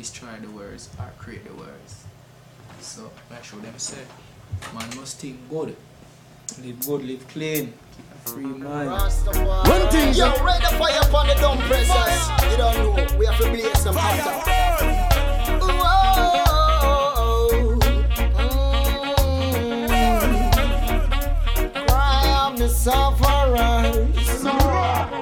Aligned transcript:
destroy 0.00 0.28
the 0.40 0.50
words 0.50 0.88
or 0.98 1.10
create 1.18 1.44
the 1.46 1.52
words. 1.52 2.04
So 2.80 3.10
I 3.30 3.42
show 3.42 3.58
them 3.58 3.74
say, 3.76 3.98
man 4.72 4.88
must 4.96 5.20
think 5.20 5.36
good. 5.50 5.76
Live 6.64 6.80
good, 6.86 7.04
live 7.04 7.28
clean, 7.28 7.74
keep 7.94 8.06
a 8.14 8.28
free 8.28 8.44
mind. 8.44 8.90
One 8.90 9.88
thing, 9.90 10.14
you're 10.14 10.32
ready 10.42 10.64
the 10.64 10.72
fire 10.78 11.00
upon 11.02 11.26
the 11.28 11.34
dumb 11.34 11.58
presses. 11.68 12.30
You 12.50 12.56
don't 12.56 12.76
know, 12.78 13.18
we 13.18 13.26
have 13.26 13.38
to 13.40 13.48
blaze 13.50 13.78
some 13.82 13.96
hotter. 13.96 14.46
Sufferers. 22.70 24.42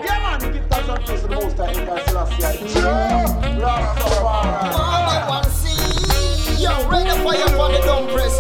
Yeah, 0.04 0.38
man, 0.38 0.52
give 0.52 0.68
that 0.68 0.88
up 0.88 1.04
to 1.06 1.16
the 1.16 1.28
most 1.28 1.58
I 1.58 1.72
ever 1.72 2.07
Rastafari. 3.58 4.74
All 4.74 5.08
I 5.08 5.26
want 5.28 5.44
to 5.44 5.50
see, 5.50 6.62
you're 6.62 6.88
ready 6.90 7.10
for 7.22 7.34
your 7.34 7.48
body, 7.56 7.78
don't 7.84 8.08
press. 8.10 8.37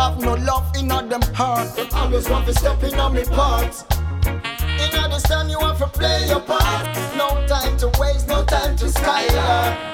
have 0.00 0.18
no 0.20 0.34
love 0.34 0.74
in 0.76 0.90
all 0.90 1.06
them 1.06 1.20
hearts. 1.34 1.74
Them 1.74 1.88
always 1.92 2.28
want 2.28 2.46
to 2.46 2.54
step 2.54 2.82
in 2.82 2.94
on 2.94 3.14
me 3.14 3.24
part. 3.24 3.84
In 4.24 4.98
all 4.98 5.10
this 5.10 5.22
time 5.24 5.48
you 5.50 5.58
want 5.58 5.78
to 5.78 5.86
play 5.88 6.26
your 6.26 6.40
part. 6.40 6.86
No 7.16 7.28
time 7.46 7.76
to 7.78 7.92
waste, 8.00 8.26
no 8.26 8.42
time 8.44 8.76
to 8.76 8.88
skylark. 8.88 9.89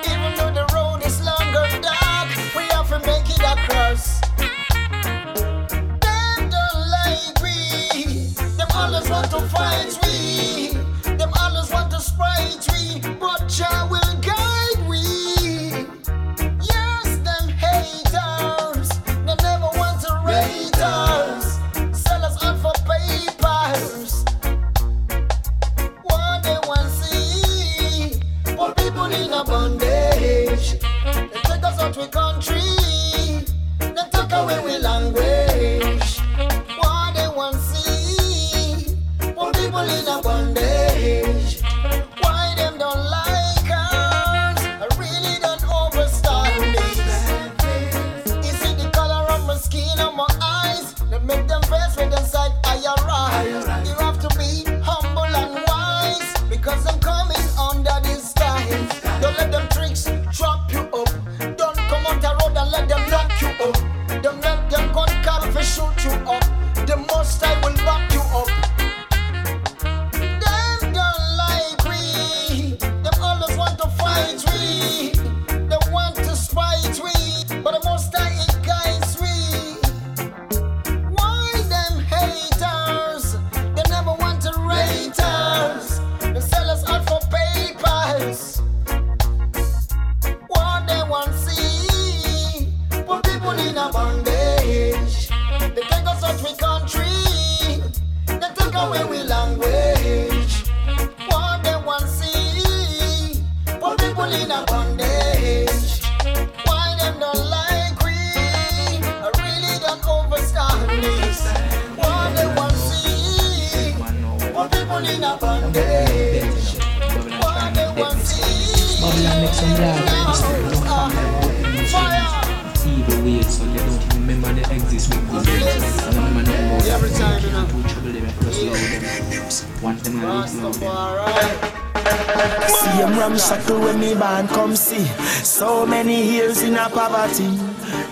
poverty. 136.97 137.49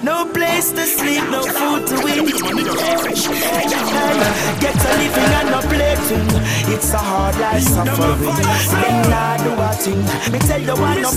No 0.03 0.27
place 0.27 0.71
to 0.73 0.85
sleep, 0.85 1.25
no 1.31 1.43
food 1.43 1.87
to 1.89 1.97
eat. 2.13 2.37
Get 4.61 4.77
a 4.77 4.93
living 5.01 5.33
and 5.41 5.49
no 5.49 5.61
plaything. 5.73 6.29
It's 6.69 6.93
a 6.93 6.99
hard 6.99 7.35
life 7.41 7.63
suffering. 7.63 8.21
Then 8.83 9.13
I 9.13 9.41
do 9.43 9.53
a 9.57 9.71
thing. 9.73 10.03
Me 10.33 10.39
tell 10.39 10.61
you 10.61 10.77
I 10.85 11.01
no 11.01 11.11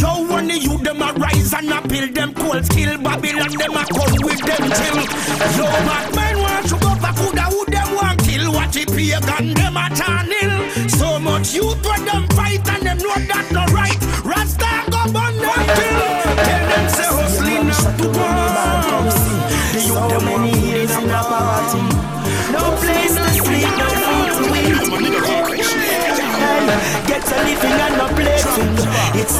Yo, 0.00 0.26
when 0.32 0.46
the 0.48 0.58
youth 0.58 0.82
them 0.82 1.02
a 1.02 1.12
rise 1.14 1.52
and 1.54 1.70
a 1.70 1.80
build 1.86 2.14
them 2.14 2.34
cold 2.34 2.64
skill. 2.64 2.98
Babylon 2.98 3.52
them 3.56 3.76
a 3.76 3.84
come 3.84 4.16
with 4.22 4.40
them 4.40 4.64
chill. 4.78 4.98
Yo, 5.56 5.64
bad 5.86 6.14
man 6.14 6.38
want 6.38 6.66
to 6.68 6.76
go 6.78 6.94
back 7.02 7.16
who 7.16 7.32
da 7.32 7.44
who 7.50 7.64
them 7.66 7.94
want 7.94 8.18
kill. 8.22 8.52
what 8.52 8.76
it 8.76 8.88
pagan 8.88 9.57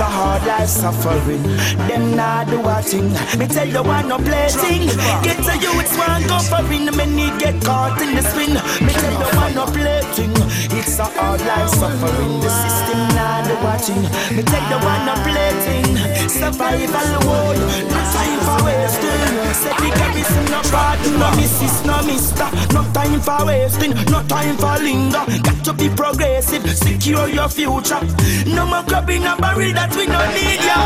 a 0.00 0.05
hard 0.05 0.47
life 0.47 0.69
suffering. 0.69 1.43
Them 1.89 2.17
not 2.17 2.49
do 2.49 2.61
a 2.61 2.83
thing. 2.83 3.11
Me 3.39 3.47
tell 3.47 3.67
you 3.67 3.83
one 3.83 4.09
no 4.09 4.19
plating. 4.19 4.89
Get 5.23 5.38
a 5.58 5.62
youth 5.62 5.99
one 5.99 6.22
go 6.26 6.38
for 6.38 6.72
in. 6.72 6.87
Many 6.96 7.31
get 7.38 7.62
caught 7.62 8.00
in 8.00 8.14
the 8.14 8.22
spin. 8.22 8.55
Me 8.84 8.93
tell 8.93 9.12
you 9.12 9.28
one 9.37 9.55
no 9.55 9.64
plating. 9.66 10.32
It's 10.76 10.99
a 10.99 11.05
hard 11.05 11.40
life 11.40 11.70
suffering. 11.70 12.40
The 12.40 12.50
system 12.50 13.00
not 13.16 13.44
do 13.46 13.55
a 13.58 13.75
thing. 13.78 14.02
Me 14.37 14.43
tell 14.43 14.64
you 14.70 14.78
one 14.84 15.06
no 15.06 15.14
plating. 15.25 16.28
Survival 16.28 17.10
world. 17.26 17.58
No 17.90 18.00
time 18.14 18.40
for 18.46 18.64
wasting. 18.64 19.38
Say 19.55 19.75
the 19.75 19.90
garrison 19.96 20.49
no 20.50 20.60
pardon, 20.70 21.19
no 21.19 21.31
missus, 21.37 21.84
no 21.84 22.02
mister. 22.02 22.49
No 22.75 22.82
time 22.93 23.20
for 23.20 23.46
wasting, 23.46 23.94
no 24.11 24.22
time 24.26 24.56
for 24.56 24.78
linger. 24.78 25.25
Got 25.43 25.64
to 25.64 25.72
be 25.72 25.88
progressive, 25.88 26.64
secure 26.76 27.28
your 27.28 27.49
future. 27.49 28.00
No 28.46 28.66
more 28.66 28.82
grabbing 28.84 29.25
a 29.25 29.37
barrel 29.37 29.72
that 29.72 29.94
we 29.96 30.06
don't 30.06 30.32
need 30.34 30.62
ya. 30.62 30.78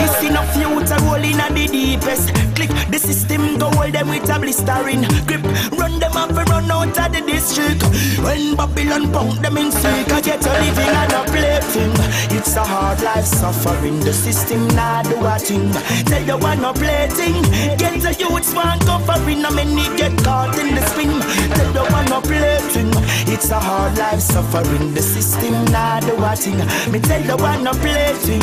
Missing 0.00 0.36
a 0.36 0.42
future, 0.54 1.00
rolling 1.04 1.40
at 1.40 1.54
the 1.54 1.66
deepest. 1.66 2.34
Click 2.54 2.70
the 2.90 2.98
system, 2.98 3.58
go 3.58 3.70
hold 3.70 3.92
them 3.92 4.08
with 4.20 4.30
a 4.30 4.38
blistering 4.38 5.02
grip. 5.26 5.44
Run 5.78 5.98
them 5.98 6.16
off 6.16 6.30
and 6.30 6.48
run 6.48 6.70
out 6.70 6.98
of 6.98 7.12
the 7.12 7.20
district. 7.26 7.82
When 8.24 8.56
Babylon 8.56 9.12
punk 9.12 9.40
them 9.40 9.56
in 9.58 9.70
sick, 9.70 10.10
I 10.10 10.20
get 10.20 10.44
a 10.46 10.52
living 10.52 10.94
and 11.02 11.12
a 11.12 11.22
plaything. 11.32 11.92
It's 12.36 12.56
a 12.56 12.64
hard 12.64 13.00
life 13.02 13.24
suffering. 13.24 14.00
The 14.00 14.12
system 14.12 14.68
not 14.68 15.04
do 15.04 15.16
a 15.24 15.38
thing. 15.38 15.72
Tell 16.06 16.22
you 16.22 16.38
one 16.38 16.60
no 16.62 16.72
plaything. 16.72 17.42
Get 17.76 18.00
the 18.00 18.12
youths 18.18 18.54
one 18.54 18.78
covering. 18.80 19.44
I 19.44 19.50
many 19.50 19.84
get 19.96 20.16
caught 20.24 20.58
in 20.58 20.74
the 20.74 20.82
spin. 20.90 21.12
Tell 21.56 21.72
you 21.74 21.92
one 21.92 22.06
no 22.06 22.20
plaything. 22.20 22.90
It's 23.28 23.50
a 23.50 23.58
hard 23.58 23.98
life 23.98 24.20
suffering. 24.20 24.94
The 24.94 25.02
system 25.02 25.64
not 25.66 26.02
do 26.02 26.14
a 26.16 26.36
thing. 26.36 26.58
Me 26.90 27.00
tell 27.00 27.22
you 27.22 27.36
one 27.36 27.64
no 27.64 27.72
plaything. 27.72 28.40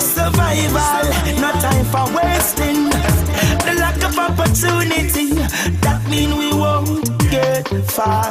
Survival, 0.00 1.04
no 1.40 1.50
time 1.60 1.84
for 1.92 2.06
wasting. 2.16 3.21
The 3.58 3.74
lack 3.78 4.02
of 4.02 4.18
opportunity, 4.18 5.34
that 5.82 6.02
mean 6.10 6.36
we 6.36 6.52
won't 6.52 7.21
get 7.62 7.84
far. 7.84 8.24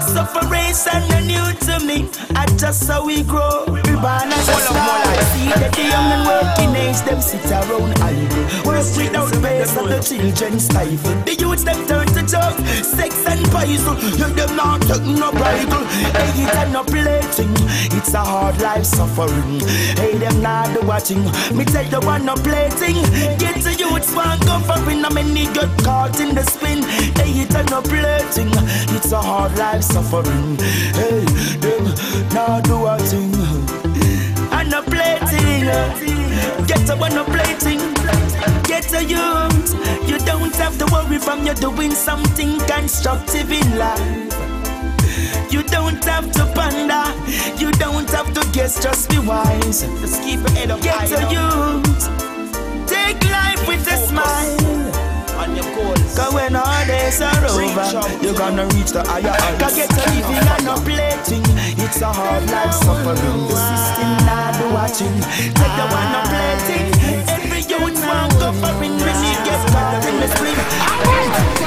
Sufferation 0.00 1.02
are 1.12 1.20
new 1.20 1.52
to 1.66 1.84
me, 1.84 2.08
I 2.34 2.46
just 2.56 2.88
how 2.88 3.04
we 3.04 3.22
grow. 3.22 3.64
We 3.66 3.82
born 3.82 4.30
as 4.30 4.48
a 4.48 4.54
star. 4.54 5.04
See 5.32 5.48
that 5.48 5.72
the 5.74 5.82
young 5.82 6.10
and 6.12 6.24
working 6.26 6.76
age 6.76 7.00
them 7.02 7.20
sit 7.20 7.44
around 7.50 7.94
idle. 8.02 8.44
Work 8.64 8.86
without 8.96 9.32
pay, 9.42 9.64
so 9.64 9.86
the 9.86 10.00
children 10.00 10.60
stifle. 10.60 11.14
The 11.24 11.34
youths 11.34 11.64
them 11.64 11.86
turn 11.86 12.06
to 12.06 12.22
drug, 12.22 12.54
sex 12.84 13.26
and 13.26 13.44
poison. 13.50 13.96
You 14.18 14.28
them 14.34 14.56
not 14.56 14.82
taking 14.82 15.18
no 15.18 15.30
bridle, 15.32 15.84
hey 16.14 16.44
it 16.44 16.54
and 16.54 16.72
no 16.72 16.84
plating. 16.84 17.54
It's 17.96 18.14
a 18.14 18.20
hard 18.20 18.60
life 18.60 18.84
suffering. 18.84 19.60
Hey 19.96 20.18
them 20.18 20.42
not 20.42 20.72
do 20.74 20.86
watching. 20.86 21.24
Me 21.56 21.64
tell 21.64 21.86
you 21.86 22.00
one 22.00 22.24
no 22.24 22.34
plating. 22.34 23.02
Get 23.38 23.62
the 23.62 23.74
youths 23.78 24.14
one 24.14 24.38
covering. 24.40 25.04
I 25.04 25.10
many 25.10 25.46
get 25.52 25.70
caught 25.84 26.20
in 26.20 26.34
the 26.34 26.42
spin. 26.44 26.82
Hey 27.16 27.42
it 27.42 27.54
and 27.54 27.70
no 27.70 27.82
plating. 27.82 28.50
It's 28.94 29.12
a 29.12 29.20
hard 29.20 29.56
life 29.58 29.82
suffering. 29.82 30.56
Hey 30.94 31.24
them 31.60 31.84
not 32.32 32.64
do 32.64 32.86
a 32.86 32.98
thing. 32.98 33.34
And 34.52 34.70
no 34.70 34.82
plating. 34.82 35.64
Get 36.66 36.88
a 36.90 36.96
one 36.96 37.14
no 37.14 37.24
plating. 37.24 37.80
Get 38.64 38.92
a 38.92 39.02
youth. 39.04 39.74
You 40.08 40.18
don't 40.18 40.54
have 40.56 40.78
to 40.78 40.86
worry 40.92 41.18
from 41.18 41.46
you 41.46 41.54
doing 41.54 41.92
something 41.92 42.58
constructive 42.60 43.50
in 43.50 43.78
life. 43.78 44.34
You 45.50 45.62
don't 45.62 46.04
have 46.04 46.30
to 46.32 46.44
ponder. 46.54 47.04
You 47.58 47.70
don't 47.72 48.10
have 48.10 48.32
to 48.34 48.46
guess. 48.52 48.82
Just 48.82 49.10
be 49.10 49.18
wise. 49.18 49.82
Just 50.00 50.22
keep 50.22 50.40
your 50.40 50.50
head 50.50 50.70
up. 50.70 50.80
Get 50.82 51.10
a 51.12 51.22
youth. 51.32 52.08
Take 52.88 53.22
life 53.30 53.66
with 53.66 53.86
a 53.86 53.96
smile. 53.96 54.77
On 55.38 55.54
your 55.54 55.70
goals. 55.74 56.16
Cause 56.18 56.34
when 56.34 56.56
all 56.56 56.86
days 56.86 57.20
are 57.20 57.44
over, 57.46 57.86
you're 58.22 58.34
gonna 58.34 58.66
reach 58.74 58.90
the 58.90 59.06
higher 59.06 59.30
heights. 59.30 59.62
Cause 59.62 59.76
get 59.76 59.92
a 59.92 60.02
living 60.10 60.48
and 60.50 60.64
no 60.66 60.74
plating. 60.82 61.46
It's 61.78 62.00
a 62.02 62.10
hard 62.10 62.42
life 62.50 62.74
suffering. 62.74 63.46
The 63.46 63.54
system 63.54 64.10
not 64.26 64.58
do 64.58 64.66
watching. 64.74 65.14
Take 65.54 65.74
the 65.78 65.86
one 65.94 66.10
no 66.10 66.20
plating. 66.26 66.90
Every 67.30 67.62
youth 67.70 68.02
want 68.02 68.34
covering 68.42 68.98
when 68.98 69.18
you 69.22 69.34
get 69.46 69.62
caught 69.70 70.02
in 70.10 70.16
the 70.18 70.26
spring. 70.26 70.58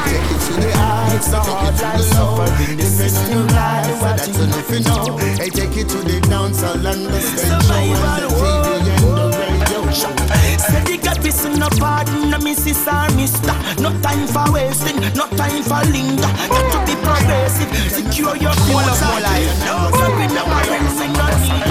Take 0.03 0.31
it 0.35 0.39
to 0.47 0.53
the 0.59 0.71
eye, 0.75 1.15
it's 1.15 1.31
a 1.31 1.39
hard 1.39 1.75
life 1.79 2.01
suffering. 2.11 2.75
The 2.75 2.83
system 2.83 3.47
not 3.47 3.87
do 3.87 3.93
watching. 4.03 4.33
That's 4.35 4.51
enough, 4.51 4.71
you 4.71 4.79
know. 4.83 5.17
Hey, 5.39 5.49
take 5.49 5.77
it 5.77 5.87
to 5.89 5.97
the 6.03 6.19
downside 6.27 6.83
and 6.83 7.05
the 7.07 7.19
stage 7.21 7.47
show 7.47 8.27
Survival 8.27 8.70
The 11.01 11.09
God 11.09 11.23
be 11.23 11.31
no 11.57 11.67
pardon, 11.79 12.29
no 12.29 12.37
missus 12.39 12.87
or 12.87 13.09
mister. 13.15 13.53
No 13.81 13.89
time 14.01 14.27
for 14.27 14.51
wasting, 14.53 14.99
no 15.17 15.25
time 15.33 15.63
for 15.63 15.81
linger. 15.89 16.29
Got 16.49 16.65
to 16.71 16.79
be 16.85 16.95
progressive, 17.01 17.69
secure 17.89 18.35
your 18.37 18.53
future. 18.53 18.85
No 18.85 18.93
sorry, 18.93 20.27
no 20.29 20.43
parents, 20.45 20.99
we 20.99 21.07
no 21.09 21.25
need 21.41 21.65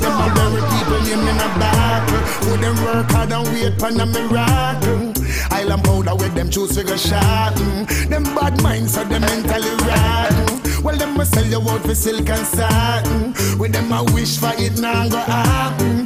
Them 0.00 0.20
a 0.20 0.28
very 0.36 0.62
people 0.68 1.00
name 1.00 1.28
in 1.28 1.36
a 1.36 1.48
battle. 1.58 2.18
Who 2.44 2.56
them 2.58 2.76
work 2.84 3.10
hard 3.10 3.32
and 3.32 3.48
wait 3.48 3.78
for 3.78 3.88
a 3.88 4.06
miracle. 4.06 5.12
Island 5.50 5.84
powder 5.84 6.14
with 6.14 6.34
them 6.34 6.50
choose 6.50 6.76
figure 6.76 6.98
shot. 6.98 7.54
mm. 7.54 8.08
Them 8.08 8.24
bad 8.34 8.62
minds 8.62 8.94
so 8.94 9.04
them 9.04 9.22
mentally 9.22 9.70
rotten. 9.88 10.82
Well, 10.82 10.96
them 10.96 11.16
must 11.16 11.34
sell 11.34 11.44
you 11.44 11.60
out 11.60 11.80
for 11.80 11.94
silk 11.94 12.28
and 12.28 12.46
satin. 12.46 13.34
With 13.58 13.72
them 13.72 13.90
a 13.92 14.04
wish 14.12 14.38
for 14.38 14.52
it 14.56 14.78
now 14.78 15.08
go 15.08 15.16
happen. 15.18 15.97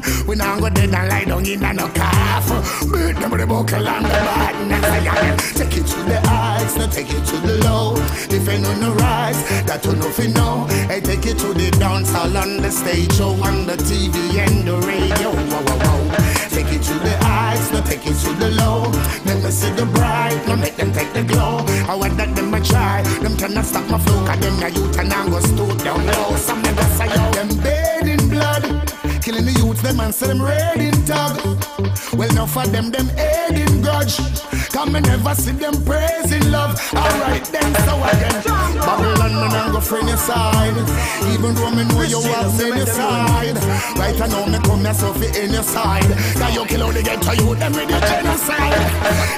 Now 0.63 0.69
go 0.69 0.75
dead 0.75 0.95
and 0.95 1.09
lie 1.09 1.25
down 1.25 1.45
in 1.45 1.65
a 1.65 1.73
no 1.73 1.89
coffin. 1.89 2.63
Beat 2.93 3.19
them 3.19 3.31
with 3.33 3.41
the 3.41 3.47
buckle 3.49 3.89
and 3.89 4.05
the 4.05 4.11
badness. 4.11 4.85
I 4.85 5.35
it. 5.35 5.39
Take 5.59 5.77
it 5.77 5.87
to 5.87 5.99
the 6.05 6.21
heights, 6.29 6.77
no 6.77 6.87
take 6.87 7.11
it 7.11 7.25
to 7.27 7.37
the 7.39 7.59
low. 7.67 7.97
If 8.31 8.47
you 8.47 8.59
know 8.61 8.75
no 8.79 8.95
rise, 8.95 9.43
that 9.67 9.85
you 9.85 9.97
know 9.97 10.09
fi 10.11 10.29
know. 10.29 10.67
Hey, 10.87 11.01
take 11.01 11.27
it 11.27 11.39
to 11.39 11.53
the 11.53 11.69
dance 11.81 12.13
hall 12.13 12.37
on 12.37 12.59
the 12.59 12.71
stage 12.71 13.13
show 13.15 13.31
on 13.43 13.67
the 13.67 13.75
TV 13.75 14.39
and 14.39 14.63
the 14.63 14.77
radio. 14.87 15.35
Whoa, 15.35 15.67
whoa, 15.67 15.79
whoa. 15.83 16.15
Take 16.55 16.71
it 16.71 16.83
to 16.83 16.95
the 16.95 17.17
heights, 17.27 17.73
no 17.73 17.81
take 17.83 18.07
it 18.07 18.15
to 18.23 18.33
the 18.39 18.51
low. 18.53 18.87
Let 19.27 19.43
me 19.43 19.51
see 19.51 19.71
the 19.73 19.87
bright, 19.87 20.39
no 20.47 20.55
make 20.55 20.77
them 20.77 20.93
take 20.93 21.13
the 21.13 21.25
glow. 21.25 21.67
I 21.91 21.97
want 21.97 22.17
that 22.19 22.37
them 22.37 22.55
a 22.55 22.61
try, 22.61 23.03
them 23.19 23.37
cannot 23.37 23.65
stop 23.65 23.91
my 23.91 23.99
flow. 23.99 24.25
Cause 24.25 24.39
them 24.39 24.61
na 24.61 24.69
youth 24.69 24.97
and 24.97 25.13
I 25.13 25.29
go 25.29 25.41
stoop 25.41 25.83
down 25.83 26.07
low. 26.07 26.37
Some 26.37 26.63
never 26.63 26.87
say 26.95 27.09
yo, 27.09 27.31
them 27.33 27.49
bathed 27.59 28.07
in 28.07 28.29
blood. 28.31 28.92
Killing 29.23 29.45
the 29.45 29.53
youth, 29.53 29.81
them 29.83 30.01
and 30.01 30.13
them 30.13 30.43
red 30.43 30.81
in 30.81 30.91
tag. 31.05 31.39
Well, 32.19 32.29
now 32.35 32.47
for 32.47 32.67
them, 32.67 32.91
them 32.91 33.09
aid 33.17 33.57
in 33.57 33.81
grudge. 33.81 34.19
Come 34.73 34.97
and 34.97 35.07
never 35.07 35.35
see 35.35 35.53
them 35.53 35.79
praising 35.85 36.51
love. 36.51 36.75
Alright 36.93 37.45
then, 37.47 37.75
so 37.87 37.95
again. 38.03 38.43
Babylon, 38.83 39.35
man, 39.35 39.55
I 39.55 39.71
go 39.71 39.81
friend 39.81 40.09
side. 40.19 40.75
Even 41.33 41.55
though 41.55 41.71
me 41.71 41.85
know 41.85 42.03
you 42.03 42.21
have 42.33 42.57
many 42.59 42.85
side. 42.87 43.57
Right 43.97 44.21
I 44.21 44.27
know 44.27 44.47
me 44.47 44.59
come 44.65 44.83
myself 44.83 45.23
in 45.23 45.53
your 45.53 45.63
side. 45.63 46.09
Now 46.37 46.49
you 46.49 46.65
kill 46.67 46.83
all 46.83 46.93
the 46.93 47.03
ghetto 47.03 47.33
you 47.33 47.55
them 47.55 47.73
with 47.73 47.89
the 47.89 48.01
genocide. 48.01 48.75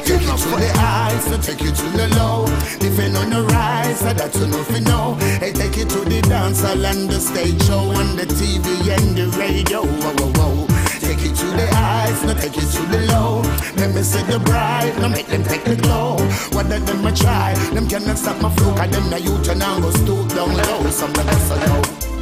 Take 0.07 0.23
you 0.23 0.37
to 0.37 0.51
the 0.57 0.71
highs, 0.79 1.25
so 1.25 1.37
take 1.39 1.61
you 1.61 1.73
to 1.73 1.87
the 1.99 2.09
low. 2.17 2.47
Defend 2.79 3.17
on 3.17 3.31
the 3.31 3.43
rise, 3.43 3.99
so 4.01 4.13
that's 4.15 4.41
enough 4.41 4.71
you 4.71 4.81
know. 4.81 5.15
Hey, 5.43 5.53
take 5.53 5.77
you 5.77 5.85
to 5.85 6.01
the 6.05 6.23
dance 6.23 6.63
hall 6.63 6.85
and 6.87 7.09
the 7.09 7.21
stage 7.21 7.63
show 7.65 7.91
and 7.91 8.19
the 8.19 8.27
TV 8.27 8.67
and 8.97 9.17
the 9.17 9.27
radio. 9.37 9.74
Whoa, 9.75 9.83
whoa, 9.83 10.31
whoa. 10.39 10.67
Take 11.01 11.25
you 11.25 11.35
to 11.35 11.47
the 11.47 11.67
highs, 11.73 12.23
no 12.23 12.35
take 12.35 12.55
you 12.55 12.63
to 12.63 12.83
the 12.93 13.07
low. 13.13 13.43
Let 13.75 13.93
me 13.93 14.03
see 14.03 14.23
the 14.23 14.39
bright, 14.39 14.95
no 15.01 15.09
make 15.09 15.27
them 15.27 15.43
take 15.43 15.65
the 15.65 15.75
glow. 15.75 16.17
What 16.53 16.69
let 16.69 16.87
them 16.87 17.05
a 17.05 17.11
try? 17.11 17.55
Them 17.73 17.89
cannot 17.89 18.17
stop 18.17 18.41
my 18.41 18.55
flow, 18.55 18.73
cause 18.77 18.91
them 18.91 19.11
the 19.11 19.21
youth 19.21 19.49
and 19.49 19.61
I 19.61 19.81
go 19.81 19.91
stoop 19.91 20.29
down 20.29 20.57
low. 20.57 20.91
Some 20.91 21.11
of 21.11 21.29
us 21.29 21.51
are 21.51 21.67
low. 21.67 22.14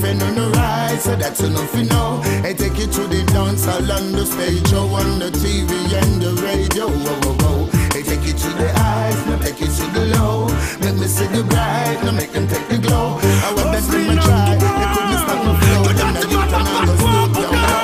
Defend 0.00 0.22
on 0.22 0.34
the 0.34 0.48
right, 0.56 0.98
so 0.98 1.14
that's 1.14 1.40
enough 1.42 1.76
you 1.76 1.84
know. 1.84 2.22
They 2.40 2.54
take 2.54 2.78
it 2.78 2.90
to 2.92 3.02
the 3.06 3.22
dance 3.34 3.66
hall 3.66 3.84
on 3.92 4.12
the 4.12 4.24
stage, 4.24 4.66
show 4.70 4.88
on 4.88 5.18
the 5.18 5.28
TV 5.28 5.68
and 5.92 6.22
the 6.22 6.32
radio. 6.40 6.88
Oh, 6.88 6.88
oh, 6.88 7.20
whoa, 7.20 7.36
whoa, 7.36 7.66
whoa. 7.68 7.88
They 7.92 8.02
take 8.02 8.24
it 8.24 8.38
to 8.40 8.48
the 8.48 8.72
heights, 8.80 9.26
no 9.26 9.36
take 9.44 9.60
it 9.60 9.68
to 9.68 9.84
the 9.92 10.16
low. 10.16 10.48
Make 10.80 10.96
me 10.96 11.06
see 11.06 11.26
the 11.26 11.44
bright, 11.44 12.00
no 12.02 12.12
make 12.12 12.32
them 12.32 12.48
take 12.48 12.66
the 12.68 12.78
glow. 12.78 13.20
I 13.20 13.52
want 13.52 13.76
them 13.76 13.84
to 13.92 14.22
try, 14.24 14.56
they 14.56 14.72
couldn't 14.72 15.20
stop 15.20 15.44
my 15.44 15.52
flow. 15.60 15.92
Them 15.92 16.10
the 16.16 16.24
youth 16.32 16.54
and 16.56 16.64
I 16.64 16.96
go 16.96 17.04
down 17.04 17.60
low. 17.60 17.80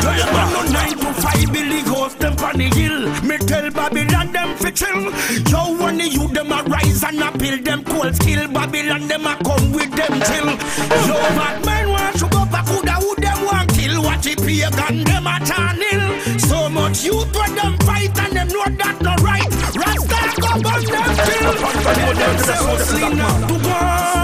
Giant 0.00 0.32
man 0.32 0.48
no 0.52 0.60
nine 0.72 0.96
to 0.96 1.12
five 1.20 1.52
Billy 1.52 1.82
Ghost 1.82 2.18
them 2.18 2.34
on 2.40 2.56
the 2.56 2.68
hill 2.72 3.04
Me 3.22 3.36
tell 3.38 3.70
Babylon 3.70 4.19
fi 4.70 4.84
chill 4.84 5.02
Yo 5.50 5.76
when 5.82 5.98
the 5.98 6.30
them 6.32 6.52
a 6.52 6.62
rise 6.64 7.02
and 7.04 7.20
a 7.20 7.36
build 7.36 7.64
them 7.64 7.84
cold 7.84 8.14
skill 8.16 8.48
Babylon 8.48 9.08
them 9.08 9.26
a 9.26 9.36
come 9.44 9.72
with 9.72 9.90
them 9.92 10.20
chill 10.22 10.46
Yo 11.06 11.14
bad 11.36 11.64
man 11.64 11.88
want 11.88 12.16
to 12.18 12.28
go 12.28 12.44
back 12.46 12.66
who 12.66 12.82
da 12.82 12.94
who 12.94 13.14
them 13.16 13.44
want 13.44 13.70
kill? 13.72 14.02
Watch 14.02 14.26
it 14.26 14.38
pagan 14.38 15.04
them 15.04 15.26
a 15.26 15.38
ill 15.92 16.38
So 16.38 16.68
much 16.68 17.04
youth 17.04 17.34
when 17.34 17.54
them 17.54 17.76
fight 17.78 18.18
and 18.18 18.36
them 18.36 18.48
know 18.48 18.64
that 18.64 18.96
no 19.00 19.14
right. 19.24 19.50
Rasta 19.76 20.40
go 20.40 20.52
burn 20.62 20.84
them 20.84 21.10
kill 21.26 22.14
Them 22.14 22.38
say 22.38 22.58
hustling 22.64 23.16
not 23.16 23.48
to 23.48 23.58
go 23.62 24.19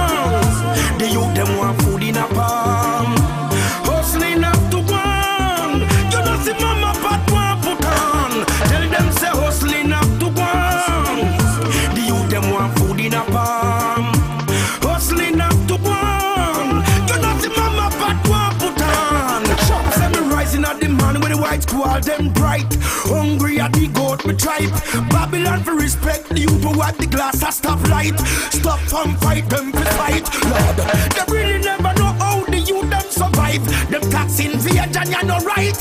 them 22.07 22.33
bright. 22.33 22.73
Hungry 23.11 23.61
at 23.61 23.73
the 23.73 23.89
goat 23.89 24.25
me 24.25 24.35
tribe. 24.35 24.71
Babylon 25.11 25.63
for 25.63 25.75
respect 25.75 26.31
youth 26.39 26.63
who 26.63 26.79
wipe 26.79 26.97
the 26.97 27.07
glass 27.07 27.43
a 27.43 27.51
stop 27.51 27.83
light. 27.89 28.19
Stop 28.51 28.79
from 28.81 29.17
fight 29.17 29.49
them 29.51 29.73
for 29.73 29.85
fight. 29.99 30.25
Lord, 30.47 30.77
they 31.13 31.25
really 31.29 31.59
never 31.59 31.93
know 31.99 32.13
how 32.23 32.45
the 32.45 32.59
youth 32.59 32.89
them 32.89 33.07
survive. 33.11 33.63
Them 33.91 34.03
tax 34.11 34.39
invasion, 34.39 35.11
you 35.11 35.23
know 35.27 35.39
right. 35.41 35.77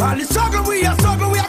All 0.00 0.16
the 0.16 0.24
struggle 0.24 0.64
we 0.64 0.84
are 0.86 0.96
struggle, 0.96 1.30
we 1.30 1.38
are 1.38 1.48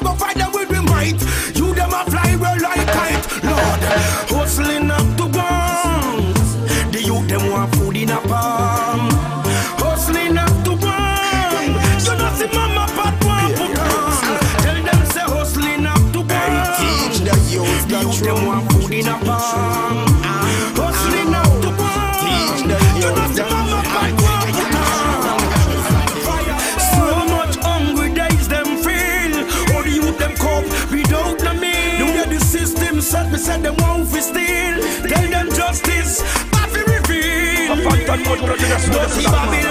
Dirty 38.89 39.25
Babylon, 39.25 39.70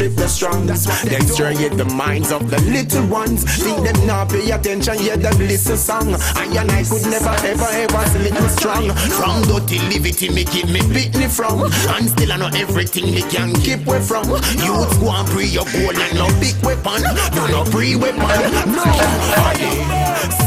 strip 0.00 0.16
the 0.16 0.28
strong, 0.28 0.66
they 0.66 1.18
destroy 1.18 1.52
the 1.52 1.84
minds 1.84 2.32
of 2.32 2.48
the 2.50 2.58
little 2.62 3.06
ones. 3.08 3.44
Think 3.44 3.84
them 3.84 4.06
not 4.06 4.30
pay 4.30 4.50
attention, 4.50 4.96
hear 4.96 5.16
them 5.16 5.36
listen 5.38 5.76
song. 5.76 6.14
I 6.36 6.48
and 6.56 6.70
I 6.70 6.82
could 6.84 7.04
never 7.04 7.36
ever 7.44 7.68
ever 7.68 8.02
sleep 8.08 8.34
strong. 8.56 8.88
From 9.20 9.42
dirty 9.44 9.78
liberty 9.92 10.30
me 10.30 10.44
keep 10.44 10.68
me 10.68 10.80
beat 10.88 11.12
me 11.18 11.28
from, 11.28 11.64
and 11.64 12.08
still 12.08 12.32
I 12.32 12.36
know 12.38 12.48
everything 12.54 13.12
me 13.12 13.20
can 13.28 13.52
keep 13.60 13.86
away 13.86 14.00
from. 14.00 14.24
Youth 14.64 14.96
go 15.00 15.12
and 15.12 15.28
pre 15.28 15.44
your 15.44 15.68
goal 15.68 15.92
and 15.92 16.14
no 16.16 16.28
big 16.40 16.56
weapon, 16.64 17.04
no 17.36 17.44
no 17.52 17.64
pre 17.68 17.96
weapon, 17.96 18.40
no. 18.72 18.84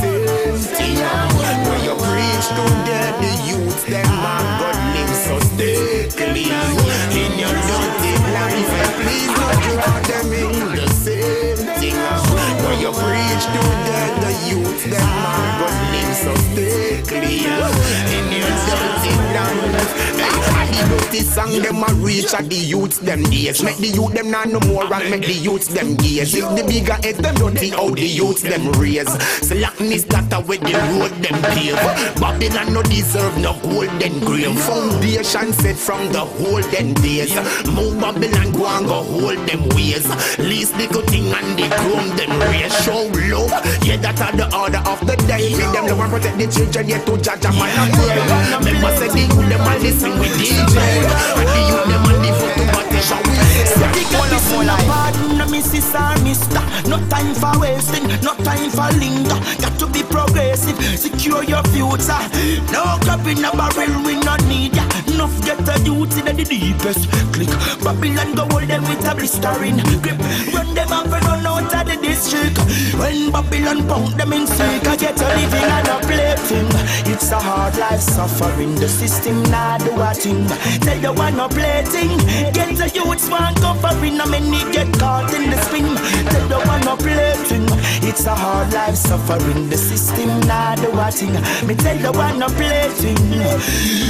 Cynthia, 0.01 1.13
when 1.38 1.77
you 1.86 1.93
preach 2.01 2.48
to 2.57 2.65
them, 2.89 3.13
the 3.22 3.31
youth 3.45 3.86
them 3.86 4.10
man 4.17 4.45
God 4.57 4.77
live 4.98 5.13
so 5.13 5.38
stay 5.53 6.10
clean 6.10 6.57
in 7.13 7.38
your 7.38 7.53
dirty 7.53 8.23
please 8.50 9.31
don't 9.39 9.59
draw 9.63 10.00
them 10.01 10.33
in 10.33 10.75
the 10.75 10.88
same 10.89 11.57
thing. 11.79 11.95
When 12.65 12.79
you 12.79 12.91
preach 13.43 13.62
to 13.62 13.67
them, 13.91 14.21
the 14.21 14.31
youth 14.50 14.83
them 14.85 15.07
man 15.23 15.59
God 15.59 15.75
live 15.91 16.15
so 16.15 16.33
stay 16.35 17.00
in 18.13 18.31
your 18.31 18.51
dirty 18.67 19.13
life. 19.33 19.91
Hey, 20.17 20.31
the 20.71 20.81
dirty 20.89 21.19
song 21.19 21.62
them 21.62 21.83
a 21.83 21.93
reach 22.03 22.33
at 22.33 22.50
the 22.50 22.55
youths 22.55 23.00
them 23.00 23.23
days. 23.23 23.63
Make 23.63 23.77
the 23.77 23.88
youth 23.88 24.13
them 24.13 24.31
not 24.31 24.47
no 24.47 24.59
more 24.62 24.91
and 24.93 25.09
make 25.09 25.25
the 25.25 25.33
youths 25.33 25.67
them 25.67 25.95
gaze. 25.95 26.35
If 26.35 26.55
the 26.55 26.63
bigger 26.63 26.93
head 26.93 27.15
them 27.15 27.35
dirty, 27.35 27.69
how 27.69 27.89
the 27.89 28.07
youths 28.07 28.41
them 28.41 28.71
raise. 28.73 29.09
Slackness 29.41 30.05
that 30.05 30.33
a 30.33 30.39
with 30.39 30.62
the 30.62 30.73
road 30.93 31.12
them 31.23 31.41
pave. 31.53 31.75
Babylon 32.19 32.73
no 32.73 32.81
deserve 32.83 33.38
no 33.38 33.53
golden 33.62 34.19
grave. 34.19 34.59
Foundation 34.62 35.53
set 35.53 35.75
from 35.75 36.12
the 36.12 36.21
olden 36.47 36.93
days. 36.95 37.35
Move 37.67 38.00
Babylon 38.00 38.51
go 38.51 38.67
and 38.67 38.85
go 38.85 39.03
hold 39.03 39.38
them 39.47 39.67
ways. 39.69 40.07
Least 40.38 40.75
good 40.77 41.05
thing 41.07 41.33
and 41.33 41.57
the 41.57 41.67
chrome 41.75 42.15
them 42.15 42.39
raise. 42.51 42.73
Show 42.83 43.09
love, 43.33 43.49
yeah 43.81 43.97
that 43.97 44.21
are 44.21 44.35
the 44.37 44.45
order 44.53 44.81
of 44.85 44.99
the 45.05 45.15
day. 45.25 45.49
Feed 45.57 45.73
them 45.73 45.89
love 45.89 45.99
and 45.99 46.11
protect 46.13 46.37
the 46.37 46.47
children, 46.47 46.85
yet 46.89 47.05
to 47.05 47.17
judge 47.17 47.45
a 47.45 47.51
man 47.57 47.73
and 47.73 47.89
pray. 47.97 48.13
Remember 48.61 48.91
say 49.01 49.09
the 49.09 49.23
youth 49.25 49.49
them 49.49 49.65
a 49.65 49.73
listen 49.81 50.13
with 50.21 50.33
DJ. 50.37 50.77
And 50.77 51.49
the 51.49 51.61
youth 51.65 51.85
them 51.89 52.05
a 52.05 52.13
live 52.21 52.41
up 52.43 52.53
to 52.53 52.63
what 52.73 52.85
they 52.93 53.01
shall 53.01 53.23
we 53.25 53.35
say. 53.65 53.93
Pardon 54.87 55.51
me, 55.51 55.61
sister, 55.61 55.99
mister. 56.23 56.63
No 56.87 56.97
time 57.09 57.33
for 57.33 57.53
wasting, 57.59 58.05
no 58.21 58.33
time 58.45 58.69
for 58.69 58.89
linger. 58.97 59.39
Got 59.61 59.79
to 59.79 59.87
be 59.87 60.03
progressive, 60.03 60.77
secure 60.97 61.43
your 61.43 61.63
future. 61.73 62.21
No 62.71 62.97
crap 63.01 63.25
in 63.25 63.43
a 63.43 63.51
barrel, 63.51 63.93
we 64.05 64.15
no 64.21 64.35
need 64.47 64.75
ya. 64.75 64.85
Enough 65.07 65.35
get 65.45 65.59
a 65.67 65.73
in 65.83 66.37
the 66.37 66.45
deepest 66.45 67.09
click. 67.33 67.49
Babylon 67.83 68.35
go 68.35 68.45
hold 68.49 68.67
them 68.67 68.83
with 68.83 69.05
a 69.07 69.15
blistering 69.15 69.77
grip. 70.01 70.19
Run 70.53 70.73
them 70.73 70.91
off 70.93 71.23
out 71.63 71.74
of 71.74 71.88
the 71.88 71.96
district. 72.01 72.58
When 73.00 73.32
Babylon 73.32 73.88
pound 73.88 74.13
them 74.20 74.34
in 74.34 74.48
sick, 74.48 74.88
I 74.88 74.96
get 74.96 75.20
a 75.20 75.27
living 75.38 75.70
and 75.77 75.88
a 75.88 75.98
plaything. 76.03 76.70
It's 77.12 77.32
a 77.32 77.39
hard 77.39 77.77
life 77.77 78.01
suffering. 78.01 78.75
The 78.75 78.89
system 78.89 79.43
not 79.43 79.79
do 79.82 79.91
a 80.00 80.13
thing. 80.13 80.48
Tell 80.82 80.98
you 80.98 81.13
one 81.13 81.38
no 81.38 81.48
plating. 81.48 82.17
Get 82.53 82.75
the 82.77 82.89
youths 82.93 83.29
one 83.29 83.55
covering. 83.55 84.20
I 84.20 84.25
many 84.25 84.63
get 84.72 84.91
caught 85.00 85.34
in 85.34 85.50
the 85.50 85.58
spin. 85.65 85.96
Tell 86.32 86.48
you 86.50 86.67
one 86.67 86.82
no 86.82 86.96
plating. 86.98 87.65
It's 88.08 88.25
a 88.25 88.36
hard 88.36 88.74
life 88.74 88.96
suffering. 88.96 89.70
The 89.70 89.77
system 89.77 90.39
not 90.41 90.77
do 90.77 90.89
a 90.91 91.12
thing. 91.12 91.34
Me 91.67 91.75
tell 91.75 91.98
you 91.98 92.12
one 92.12 92.39
no 92.39 92.48
plating. 92.48 93.17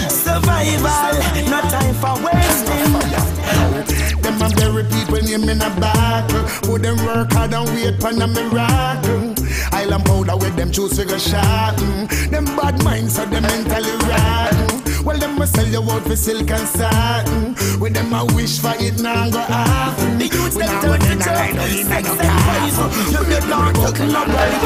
Survival, 0.09 1.13
no 1.49 1.59
time 1.61 1.95
for 2.01 2.15
wasting. 2.23 4.02
Them 4.23 4.41
a 4.41 4.49
bury 4.55 4.83
people 4.83 5.21
name 5.21 5.49
in 5.49 5.61
a 5.61 5.69
battle. 5.79 6.43
Put 6.63 6.81
them 6.81 6.97
work 7.05 7.31
hard 7.33 7.53
and 7.53 7.69
wait 7.69 7.99
for 8.01 8.09
a 8.09 8.27
miracle. 8.27 9.35
Island 9.71 10.05
powder 10.05 10.37
with 10.37 10.55
them 10.55 10.71
choose 10.71 10.97
figure 10.97 11.19
shot. 11.19 11.75
Mm. 11.75 12.29
Them 12.31 12.45
bad 12.45 12.83
minds 12.83 13.15
so 13.15 13.25
them 13.25 13.43
mentally 13.43 13.95
rotten. 14.07 14.83
Well, 15.03 15.17
them 15.17 15.37
must 15.37 15.55
sell 15.55 15.67
you 15.67 15.83
out 15.91 16.03
for 16.03 16.15
silk 16.15 16.49
and 16.49 16.67
satin. 16.67 17.55
With 17.79 17.93
them 17.93 18.13
a 18.13 18.25
wish 18.33 18.59
for 18.59 18.73
it 18.77 19.01
now 19.01 19.29
go 19.29 19.39
happen. 19.39 20.17
The 20.17 20.25
youths 20.25 20.55
them 20.55 20.81
turn 20.81 20.99
go 20.99 21.05
to 21.05 21.11
in 21.11 21.21
a 21.21 21.25
line, 21.25 21.55
no 21.55 21.61
drugs, 21.61 21.73
need 21.75 21.85
sex 21.87 22.07
no 22.07 22.21
and 22.23 22.39
poison. 22.47 22.89
You 23.11 23.21
get 23.29 23.47
not 23.49 23.75
talking 23.75 24.11
nobody. 24.11 24.57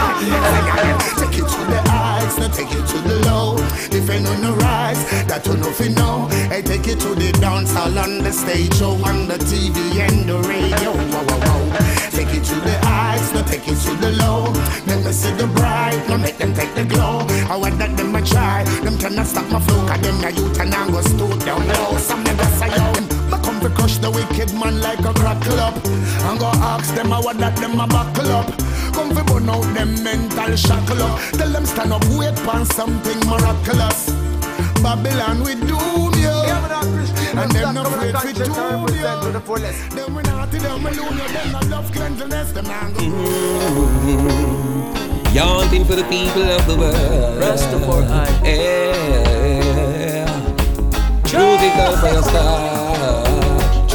Take 1.18 1.40
it 1.40 1.48
to 1.50 1.60
the 1.72 2.07
heights, 2.18 2.38
no 2.38 2.48
take 2.50 2.72
it 2.72 2.86
to 2.88 2.98
the 3.02 3.18
low. 3.30 3.56
If 3.92 4.10
you 4.10 4.20
know 4.20 4.36
no 4.42 4.56
rise, 4.56 5.02
that 5.28 5.46
you 5.46 5.56
know 5.58 5.72
fi 5.72 5.88
know. 5.90 6.28
Hey, 6.52 6.62
take 6.62 6.88
it 6.88 7.00
to 7.02 7.16
the 7.16 7.32
dance 7.40 7.74
hall 7.74 7.98
on 7.98 8.20
the 8.24 8.32
stage 8.32 8.74
show, 8.76 8.92
on 9.10 9.28
the 9.28 9.38
TV 9.50 9.78
and 10.06 10.30
the 10.30 10.38
radio. 10.50 10.92
Wow, 11.12 11.24
wow, 11.28 11.40
wow. 11.46 11.62
Take 12.12 12.34
it 12.34 12.44
to 12.50 12.56
the 12.56 12.76
heights, 12.86 13.34
now 13.34 13.44
take 13.44 13.68
it 13.68 13.78
to 13.86 13.94
the 14.04 14.12
low. 14.24 14.52
Let 14.88 15.06
me 15.06 15.12
see 15.12 15.32
the 15.32 15.48
bright, 15.48 16.04
no 16.10 16.18
make 16.18 16.38
them 16.38 16.54
take 16.54 16.74
the 16.76 16.86
glow. 16.86 17.26
I 17.50 17.56
want 17.56 17.78
that 17.80 17.96
them 17.98 18.16
a 18.16 18.22
try, 18.22 18.64
them 18.84 18.98
cannot 18.98 19.28
stop 19.28 19.50
my 19.52 19.60
flow. 19.60 19.86
Cause 19.88 20.02
them 20.02 20.24
a 20.24 20.30
youth 20.32 20.60
and 20.60 20.74
I 20.74 20.90
go 20.90 21.02
stoop 21.02 21.40
down 21.46 21.68
low. 21.68 21.98
Some 21.98 22.24
never 22.24 22.50
say 22.58 22.70
yo, 22.70 23.17
come 23.58 23.70
to 23.70 23.76
crush 23.76 23.98
the 23.98 24.10
wicked 24.10 24.54
man 24.54 24.80
like 24.82 25.00
a 25.00 25.14
crack 25.14 25.42
club. 25.42 25.74
And 25.86 26.40
go 26.40 26.48
ask 26.48 26.94
them 26.96 27.10
how 27.10 27.22
what 27.24 27.38
that 27.38 27.56
them 27.58 27.80
a 27.80 27.88
buckle 27.88 28.32
up. 28.32 28.48
Come 28.94 29.16
fi 29.16 29.24
burn 29.24 29.50
out 29.50 29.74
them 29.74 30.04
mental 30.04 30.56
shackle 30.56 31.02
up. 31.02 31.20
Tell 31.32 31.50
them 31.50 31.66
stand 31.66 31.94
up, 31.94 32.06
wait 32.18 32.38
for 32.40 32.66
something 32.66 33.20
miraculous. 33.28 34.10
Babylon 34.82 35.44
we 35.44 35.56
doom 35.56 36.14
you. 36.16 36.38
And 37.40 37.52
them 37.52 37.74
no 37.76 37.82
afraid 37.84 38.16
fi 38.18 38.32
doom 38.34 38.88
you. 38.90 39.04
Them 39.96 40.16
we 40.16 40.22
naughty, 40.24 40.58
them 40.60 40.84
we 40.84 40.92
loon 40.92 41.18
you. 41.18 41.28
Them 41.28 41.52
no 41.52 41.60
love 41.70 41.92
cleanliness, 41.92 42.52
them 42.52 42.66
nah 42.66 42.90
go. 42.90 43.02
Yawning 45.34 45.86
for 45.86 45.96
the 45.96 46.04
people 46.10 46.44
of 46.44 46.66
the 46.68 46.76
world. 46.76 47.42
Rastafari. 47.42 48.08
Yeah. 48.44 48.78
True 51.26 51.58
because 51.58 52.02
by 52.02 52.10
a 52.10 52.24
star. 52.24 53.27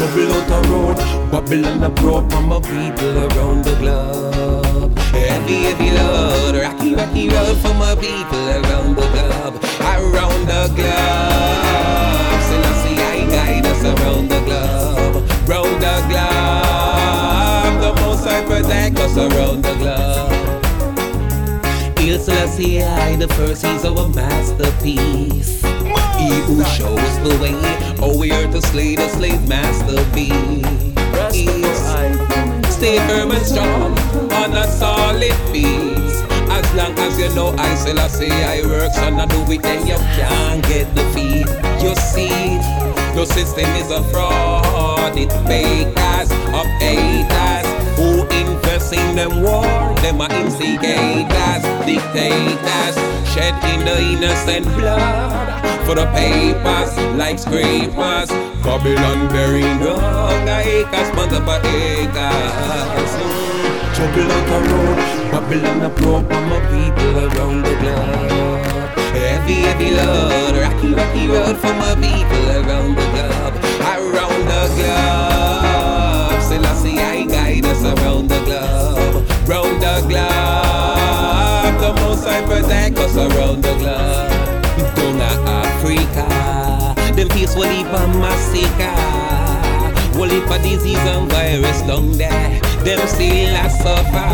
Trouble 0.02 0.32
out 0.32 0.46
the 0.48 0.68
road. 0.68 0.96
Babylon 1.30 1.84
abroad 1.84 2.28
from 2.32 2.48
my 2.48 2.58
people 2.58 3.18
around 3.18 3.64
the 3.64 3.76
globe. 3.76 4.98
Heavy, 4.98 5.62
heavy 5.62 5.90
load. 5.92 6.56
Rocky, 6.56 6.96
rocky 6.96 7.28
road 7.28 7.56
for 7.58 7.72
my 7.74 7.94
people 7.94 8.48
around 8.48 8.96
the 8.96 9.06
globe. 9.14 9.62
Around 9.80 10.48
the 10.50 10.66
globe. 10.74 12.42
Selassie, 12.48 12.98
I 12.98 13.26
guide 13.30 13.64
us 13.64 13.84
around 13.84 14.28
the 14.28 14.40
globe. 14.40 15.22
Round 15.48 15.80
the 15.80 15.94
globe. 16.10 17.80
The 17.80 18.00
most 18.02 18.26
I 18.26 18.44
protect 18.44 18.98
us 18.98 19.16
around 19.16 19.62
the 19.62 19.74
globe. 19.76 20.41
Selassie 22.22 22.80
I, 22.80 23.16
the 23.16 23.26
first, 23.34 23.66
he's 23.66 23.84
our 23.84 24.08
masterpiece. 24.10 25.60
He 25.60 26.30
who 26.46 26.62
shows 26.62 27.18
the 27.26 27.36
way, 27.42 27.58
oh, 28.00 28.16
we 28.16 28.30
are 28.30 28.46
to 28.52 28.62
slay 28.62 28.94
the 28.94 29.08
slave 29.08 29.48
master 29.48 30.04
beast. 30.14 30.62
Stay 32.70 32.98
firm 33.08 33.32
and 33.32 33.44
strong 33.44 33.98
on 34.38 34.52
a 34.52 34.68
solid 34.68 35.34
piece. 35.50 36.22
As 36.48 36.74
long 36.74 36.96
as 37.00 37.18
you 37.18 37.34
know 37.34 37.56
I 37.58 37.74
Selassie 37.74 38.30
I 38.30 38.62
works 38.66 38.98
and 38.98 39.20
I 39.20 39.26
do 39.26 39.42
it, 39.50 39.62
then 39.62 39.84
you 39.84 39.96
can't 39.96 40.62
get 40.64 40.94
defeat. 40.94 41.48
You 41.82 41.96
see, 41.96 42.54
the 43.16 43.26
system 43.26 43.68
is 43.82 43.90
a 43.90 44.00
fraud. 44.12 45.18
It 45.18 45.32
fakers 45.48 46.30
of 46.54 46.66
haters 46.78 47.71
who 48.22 48.52
invest 48.52 48.92
in 48.92 49.16
them 49.16 49.42
war. 49.42 49.94
Them 50.00 50.20
are 50.20 50.32
instigators, 50.32 51.62
dictators, 51.86 52.96
shedding 53.32 53.84
the 53.84 53.98
innocent 53.98 54.66
blood 54.76 55.62
for 55.86 55.94
the 55.94 56.06
papers 56.12 56.96
like 57.16 57.38
scrapers. 57.38 58.30
Babylon 58.62 59.28
burying 59.28 59.80
young 59.80 60.48
acres, 60.48 61.08
mother 61.16 61.40
by 61.40 61.58
acres. 61.58 63.12
Trouble 63.96 64.30
out 64.32 64.46
the 64.50 64.58
road, 64.70 64.98
Babylon 65.32 65.82
abroad 65.82 66.24
for 66.28 66.42
my 66.50 66.60
people 66.70 67.14
around 67.26 67.62
the 67.62 67.74
globe. 67.80 68.62
Heavy, 69.14 69.54
heavy 69.66 69.90
load, 69.90 70.56
rocky, 70.56 70.94
rocky 70.94 71.26
road 71.28 71.56
for 71.56 71.74
my 71.74 71.94
people 71.94 72.46
around 72.50 72.94
the 72.94 73.06
globe. 73.12 73.54
Around 73.82 74.42
the 74.46 74.62
globe, 74.76 75.41
globe. 79.52 79.64
Round 79.64 79.82
the 79.82 80.00
globe, 80.08 81.80
the 81.80 81.92
most 82.00 82.26
I 82.26 82.42
protect 82.46 82.98
us 82.98 83.16
around 83.16 83.62
the 83.62 83.74
globe. 83.76 84.30
Down 84.96 85.16
to 85.18 85.50
Africa, 85.50 86.26
them 87.14 87.28
face 87.30 87.54
will 87.54 87.68
heap 87.68 87.86
of 87.86 88.08
massacre. 88.16 88.96
Whole 90.16 90.28
heap 90.28 90.50
of 90.50 90.62
disease 90.62 90.98
and 90.98 91.30
virus 91.30 91.82
down 91.82 92.12
there, 92.12 92.60
them 92.84 93.06
still 93.06 93.54
a 93.54 93.70
suffer. 93.70 94.30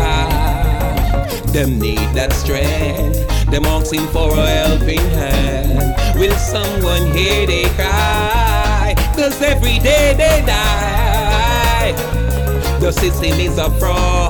Them 1.51 1.79
need 1.79 2.09
that 2.15 2.31
strength, 2.33 3.27
them 3.51 3.65
asking 3.65 4.07
for 4.07 4.31
a 4.31 4.47
helping 4.47 5.09
hand. 5.17 5.95
Will 6.17 6.35
someone 6.37 7.11
hear 7.11 7.45
they 7.47 7.65
cry? 7.75 8.95
Cause 9.15 9.41
every 9.41 9.79
day 9.79 10.13
they 10.15 10.43
die. 10.45 11.93
The 12.79 12.91
system 12.91 13.39
is 13.39 13.57
a 13.57 13.69
fraud. 13.79 14.28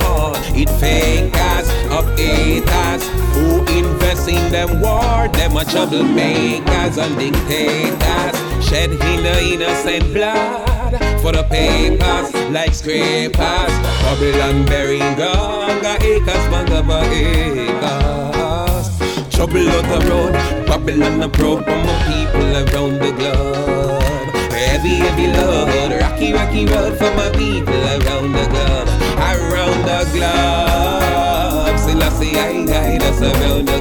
It 0.62 0.68
fakers 0.72 1.70
of 1.90 2.04
haters 2.20 3.08
who 3.34 3.64
invest 3.80 4.28
in 4.28 4.52
them 4.52 4.82
war. 4.82 5.30
Them 5.30 5.56
are 5.56 5.64
troublemakers 5.64 6.98
and 6.98 7.16
dictators, 7.18 8.36
shedding 8.68 9.24
the 9.24 9.40
innocent 9.54 10.14
blood 10.14 11.00
for 11.22 11.32
the 11.32 11.44
papers 11.44 12.34
like 12.52 12.74
scrapers. 12.74 13.74
Babylon 14.04 14.66
burying 14.66 15.16
ganga 15.16 15.96
acres, 16.04 16.46
Mangaba 16.52 17.08
acres. 17.08 18.88
Trouble 19.34 19.70
out 19.70 19.86
the 19.88 20.00
road, 20.10 20.34
Babylon 20.68 21.22
abroad 21.22 21.64
from 21.64 21.86
my 21.86 21.96
people 22.12 22.52
around 22.58 23.00
the 23.00 23.12
globe. 23.14 24.04
Heavy, 24.52 24.96
heavy 24.96 25.28
load, 25.28 26.02
rocky, 26.02 26.34
rocky 26.34 26.66
road 26.66 26.98
for 26.98 27.12
my 27.16 27.30
people 27.30 27.82
around 27.96 28.34
the 28.34 28.46
globe. 28.52 28.90
Around 29.20 29.84
the 29.84 30.00
globe, 30.14 30.49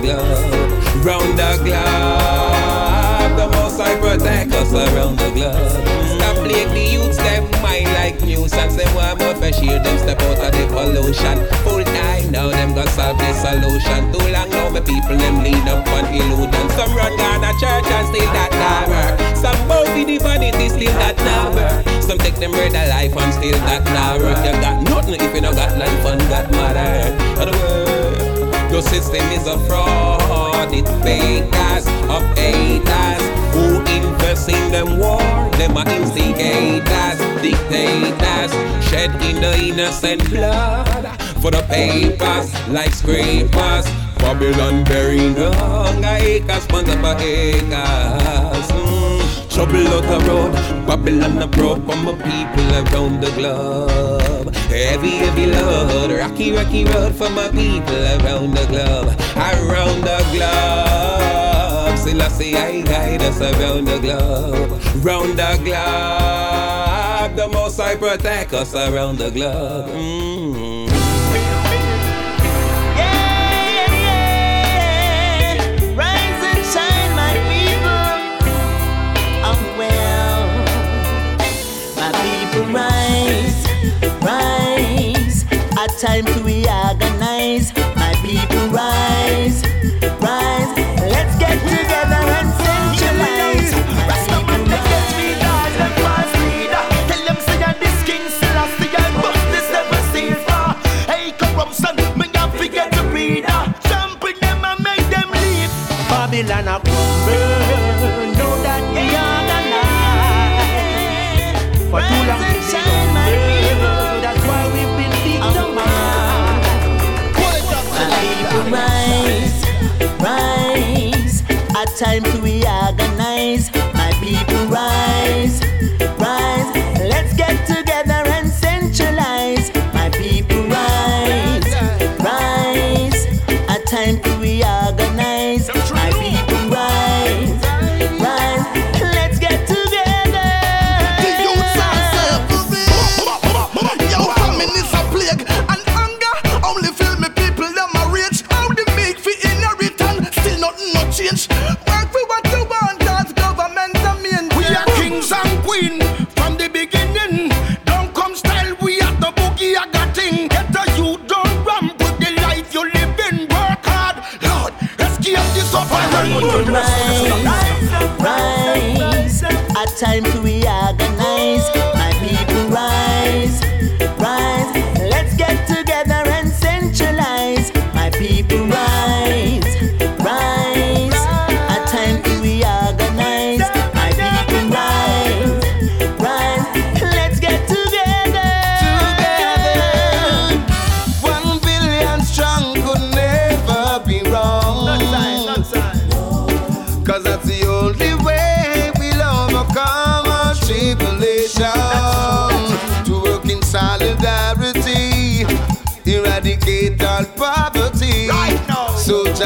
globe. 0.08 1.04
Round 1.04 1.32
the 1.36 1.50
globe, 1.64 3.32
the 3.36 3.46
most 3.56 3.80
I 3.80 3.92
protect 4.00 4.52
us 4.52 4.72
around 4.72 5.18
the 5.18 5.30
globe. 5.36 5.84
Stop 6.16 6.36
playing 6.44 6.72
the 6.72 6.84
youths, 6.96 7.18
them 7.18 7.44
mind 7.62 7.92
like 7.92 8.20
nuisance. 8.24 8.76
Them 8.76 8.88
want 8.94 9.20
more 9.20 9.34
for 9.36 9.52
share, 9.52 9.82
them 9.82 9.98
step 9.98 10.20
out 10.22 10.40
of 10.40 10.52
the 10.56 10.64
pollution. 10.72 11.36
Full 11.64 11.84
time 11.84 12.32
now, 12.32 12.48
them 12.48 12.74
gonna 12.74 12.90
solve 12.90 13.18
the 13.18 13.32
solution. 13.36 14.12
Too 14.12 14.26
long 14.32 14.48
now, 14.50 14.70
my 14.70 14.80
people 14.80 15.16
them 15.16 15.44
lead 15.44 15.68
up 15.68 15.86
on 15.92 16.06
illusion. 16.08 16.66
Some 16.72 16.96
run 16.96 17.12
down 17.16 17.44
a 17.44 17.52
church 17.60 17.88
and 17.92 18.06
still 18.08 18.30
that 18.32 18.52
work. 18.88 19.36
Some 19.36 19.60
for 19.68 19.84
the 19.84 20.18
vanity, 20.18 20.68
still 20.68 20.94
that 20.98 21.16
work. 21.54 22.02
Some 22.02 22.18
take 22.18 22.36
them 22.36 22.52
bread 22.52 22.72
life 22.72 23.16
and 23.16 23.32
still 23.34 23.58
that 23.68 23.84
not 23.92 24.20
work. 24.24 24.40
You 24.44 24.56
got 24.60 24.82
nothing 24.88 25.20
if 25.20 25.34
you 25.34 25.42
no 25.42 25.52
got 25.52 25.76
life 25.76 26.04
and 26.06 26.20
got 26.32 26.50
mother. 26.50 27.12
Other 27.40 27.78
The 28.70 28.82
system 28.82 29.26
is 29.32 29.46
a 29.46 29.58
fraud, 29.66 30.68
it 30.72 30.86
fakers 31.02 31.86
of 32.08 32.22
haters 32.36 33.22
who 33.54 33.80
invest 33.96 34.48
in 34.50 34.70
them 34.70 34.98
war. 34.98 35.18
Them 35.56 35.76
are 35.76 35.88
instigators, 35.88 37.18
dictators, 37.42 38.52
shedding 38.88 39.40
the 39.40 39.56
innocent 39.58 40.28
blood 40.30 41.06
for 41.40 41.50
the 41.50 41.62
papers 41.68 42.52
like 42.68 42.92
scrapers. 42.92 43.86
Babylon 44.18 44.84
burying 44.84 45.34
hunger 45.34 46.16
acres, 46.20 46.68
months 46.70 46.92
of 46.92 47.04
acres. 47.04 47.68
Mm 47.72 48.87
trouble 49.58 49.88
out 49.88 50.02
the 50.02 50.18
road. 50.28 50.52
Babylon 50.86 51.42
a 51.42 51.48
from 51.84 52.04
my 52.04 52.12
people 52.12 52.70
around 52.80 53.20
the 53.20 53.30
globe. 53.32 54.54
Heavy, 54.70 55.16
heavy 55.22 55.46
load. 55.46 56.12
Rocky, 56.12 56.52
rocky 56.52 56.84
road 56.84 57.14
for 57.14 57.28
my 57.30 57.48
people 57.48 58.02
around 58.14 58.54
the 58.54 58.66
globe. 58.66 59.08
Around 59.36 60.02
the 60.02 60.18
globe. 60.32 61.98
Still 61.98 62.22
I 62.22 62.28
I 62.54 62.82
guide 62.82 63.22
us 63.22 63.40
around 63.40 63.86
the 63.86 63.98
globe. 63.98 64.70
Round 65.04 65.36
the 65.36 65.60
globe. 65.64 67.36
The 67.36 67.48
most 67.52 67.80
I 67.80 67.96
protect 67.96 68.52
us 68.52 68.74
around 68.74 69.18
the 69.18 69.30
globe. 69.30 69.90
Mm. 69.90 70.67
rise. 84.22 85.44
A 85.78 85.86
time 86.00 86.24
to 86.26 86.42
reorganize. 86.42 87.72
My 87.96 88.14
people 88.22 88.68
rise. 88.68 89.62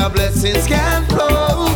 your 0.02 0.10
blessings 0.10 0.66
can 0.66 1.06
flow. 1.06 1.71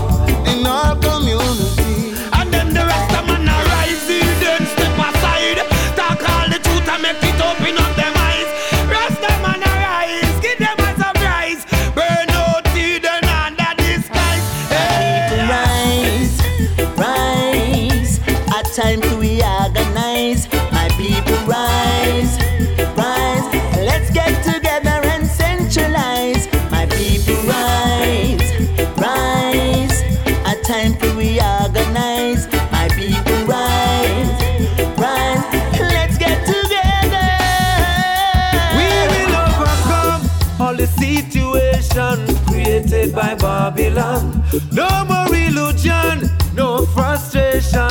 No 44.73 45.05
more 45.05 45.35
illusion, 45.35 46.31
no 46.55 46.87
frustration. 46.87 47.91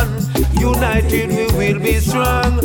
United 0.60 1.30
we 1.30 1.45
will 1.58 1.80
be 1.80 1.99
strong. 1.99 2.60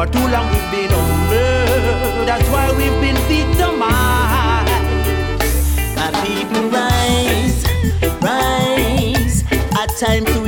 For 0.00 0.06
too 0.06 0.28
long 0.28 0.48
we've 0.48 0.70
been 0.70 0.90
humble. 0.90 2.24
that's 2.24 2.48
why 2.48 2.72
we've 2.72 3.00
been 3.02 3.18
victimized. 3.28 4.72
My 5.94 6.10
people 6.24 6.70
rise, 6.70 7.66
rise, 8.22 9.44
A 9.78 9.86
time 10.02 10.24
to 10.24 10.39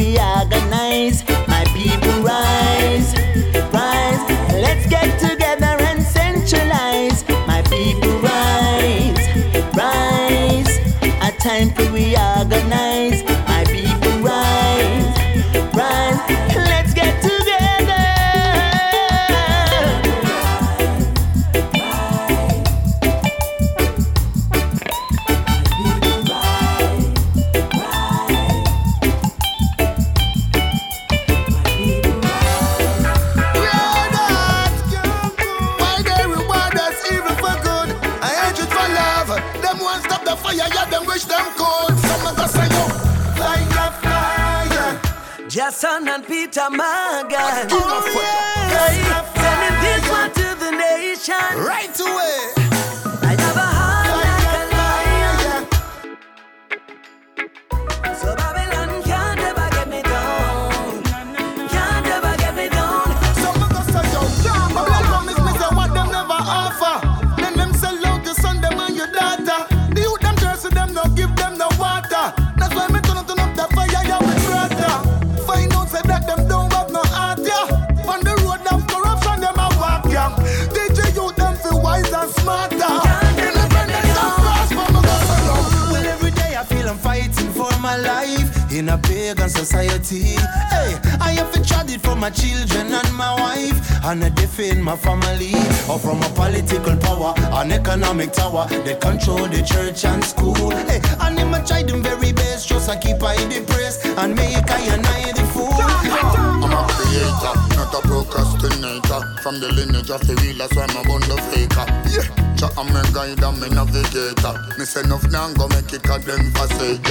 and 115.43 115.59
go 115.59 115.67
make 115.69 115.93
it 115.93 116.03
cause 116.03 116.25
them 116.25 116.53
passage 116.53 117.03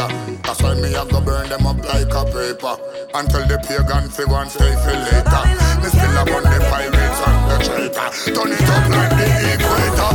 That's 0.44 0.62
why 0.62 0.74
me 0.76 0.96
I 0.96 1.06
go 1.10 1.22
burn 1.22 1.50
them 1.50 1.65
up 1.65 1.78
like 1.84 2.13
a 2.13 2.24
paper. 2.26 2.76
Until 3.13 3.46
the 3.48 3.58
pagan 3.67 4.10
fi 4.10 4.24
go 4.26 4.36
and 4.36 4.50
stay 4.50 4.74
for 4.84 4.96
later. 4.96 5.44
Me 5.82 5.89
still 5.91 6.17
a 6.17 6.24
the 6.26 6.58
pirates 6.72 7.22
and 7.28 7.39
the 7.50 7.56
traitor 7.65 8.10
Turn 8.36 8.52
it 8.52 8.70
up 8.76 8.89
like 8.89 9.12
the 9.20 9.28
equator. 9.54 10.11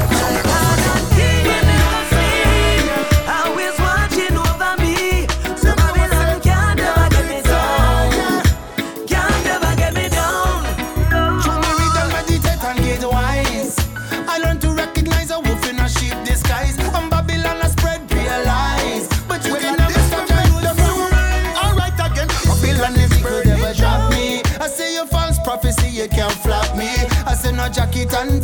a 27.66 27.70
jacket 27.70 28.14
and 28.14 28.35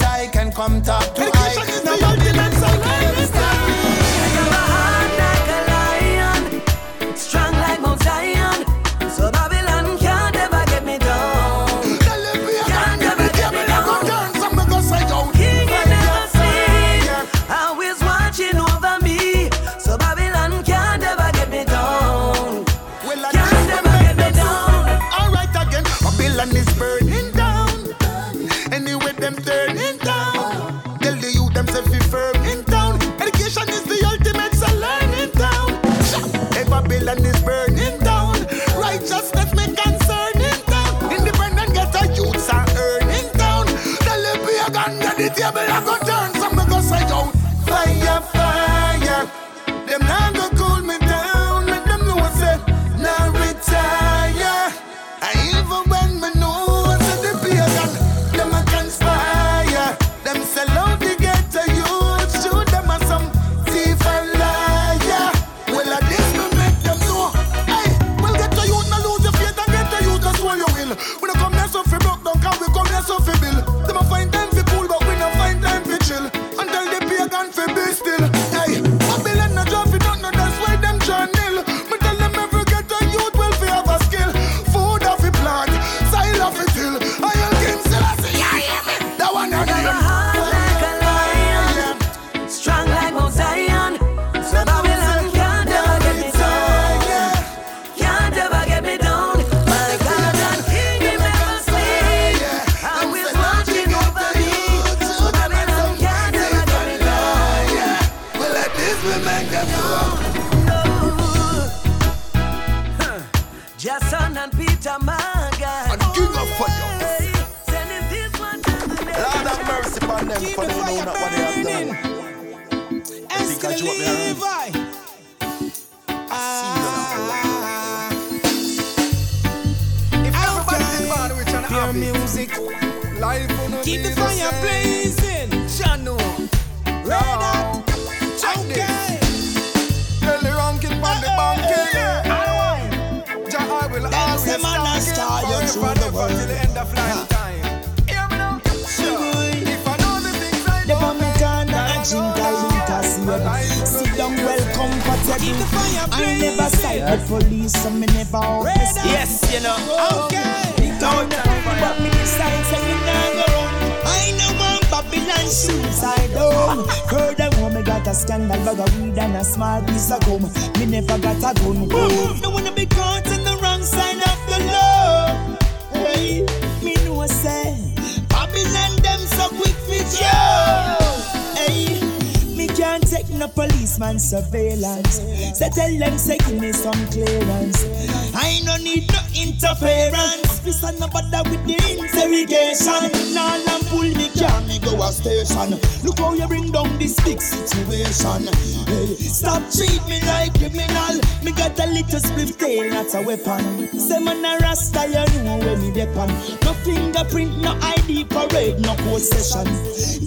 policeman 183.92 184.18
surveillance. 184.18 185.20
Say 185.58 185.68
tell 185.70 185.98
them 185.98 186.18
say 186.18 186.38
give 186.38 186.60
me 186.60 186.72
some 186.72 187.06
clearance. 187.08 187.84
I 188.34 188.60
no 188.64 188.76
need 188.76 189.10
no 189.12 189.20
interference. 189.34 190.60
This 190.60 190.82
and 190.84 190.98
no 191.00 191.08
bother 191.08 191.42
with 191.50 191.64
the 191.66 191.76
interrogation. 191.76 193.34
Now 193.34 193.56
nah, 193.56 193.76
and 193.76 193.86
pull 193.88 194.08
me 194.08 194.30
car, 194.38 194.60
me 194.62 194.78
go 194.78 195.02
a 195.02 195.12
station. 195.12 195.78
Look 196.04 196.18
how 196.18 196.32
you 196.34 196.46
bring 196.46 196.70
down 196.70 196.98
this 196.98 197.18
big 197.20 197.40
situation. 197.40 198.48
Hey, 198.86 199.14
stop 199.16 199.62
treat 199.70 200.00
me 200.08 200.20
like 200.26 200.54
criminal. 200.54 201.20
Me 201.42 201.52
got 201.52 201.78
a 201.78 201.86
little 201.86 202.20
split 202.20 202.58
tail, 202.58 202.90
not 202.90 203.12
a 203.14 203.20
weapon. 203.22 203.88
Say 203.98 204.18
man 204.18 204.44
a 204.44 204.58
rasta, 204.62 205.08
you 205.08 205.42
know 205.42 205.58
where 205.58 205.76
me 205.76 205.90
depend. 205.92 206.32
No 206.62 206.72
fingerprint, 206.84 207.58
no 207.58 207.76
ID 207.82 208.24
parade, 208.24 208.80
no 208.80 208.96
court. 209.04 209.22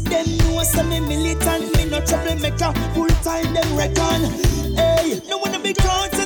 Them 0.05 0.37
know 0.37 0.63
some 0.63 0.89
me 0.89 0.99
militant, 0.99 1.75
me 1.77 1.85
no 1.85 2.03
troublemaker. 2.05 2.73
Full 2.93 3.09
time 3.23 3.53
them 3.53 3.75
reckon. 3.75 4.29
Hey, 4.75 5.21
no 5.27 5.37
wanna 5.37 5.59
be 5.59 5.73
counted. 5.73 6.24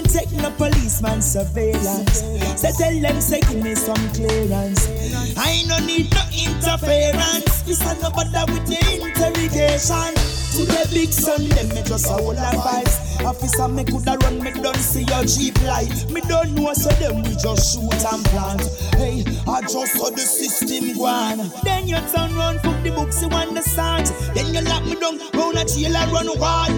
can't 0.00 0.12
take 0.12 0.32
no 0.32 0.50
policeman 0.52 1.20
surveillance. 1.20 2.20
Say 2.60 2.72
tell 2.72 3.00
them 3.00 3.20
say 3.20 3.40
give 3.40 3.62
me 3.62 3.74
some 3.74 4.08
clearance. 4.14 4.88
I 5.36 5.64
no 5.66 5.78
need 5.84 6.10
no 6.12 6.22
interference. 6.32 7.62
This 7.62 7.80
is 7.82 8.02
nobody 8.02 8.52
with 8.52 8.66
the 8.66 9.02
interrogation. 9.02 10.29
To 10.56 10.66
the 10.66 10.88
big 10.92 11.12
son, 11.12 11.48
them 11.48 11.68
me 11.68 11.82
just 11.82 12.06
a 12.06 12.12
whole 12.14 12.32
advice. 12.36 13.20
Officer, 13.24 13.68
me 13.68 13.84
coulda 13.84 14.16
run, 14.22 14.42
me 14.42 14.50
don't 14.50 14.76
see 14.76 15.04
your 15.04 15.24
jeep 15.24 15.60
light. 15.62 15.88
Me 16.10 16.20
don't 16.22 16.54
know, 16.54 16.72
so 16.74 16.90
them 16.98 17.22
we 17.22 17.36
just 17.36 17.74
shoot 17.74 18.04
and 18.12 18.24
plant. 18.26 18.62
Hey, 18.96 19.24
I 19.46 19.60
just 19.62 19.94
saw 19.94 20.10
the 20.10 20.18
system 20.20 20.96
gone. 20.98 21.50
Then 21.62 21.86
you 21.88 21.96
turn 22.12 22.34
round, 22.34 22.60
put 22.60 22.82
the 22.82 22.90
books 22.90 23.22
you 23.22 23.28
understand. 23.28 24.06
Then 24.34 24.52
you 24.52 24.60
lock 24.62 24.84
me 24.84 24.94
down, 24.96 25.18
round 25.34 25.56
a 25.58 25.64
jail 25.64 25.96
and 25.96 26.12
run 26.12 26.28
wild. 26.38 26.72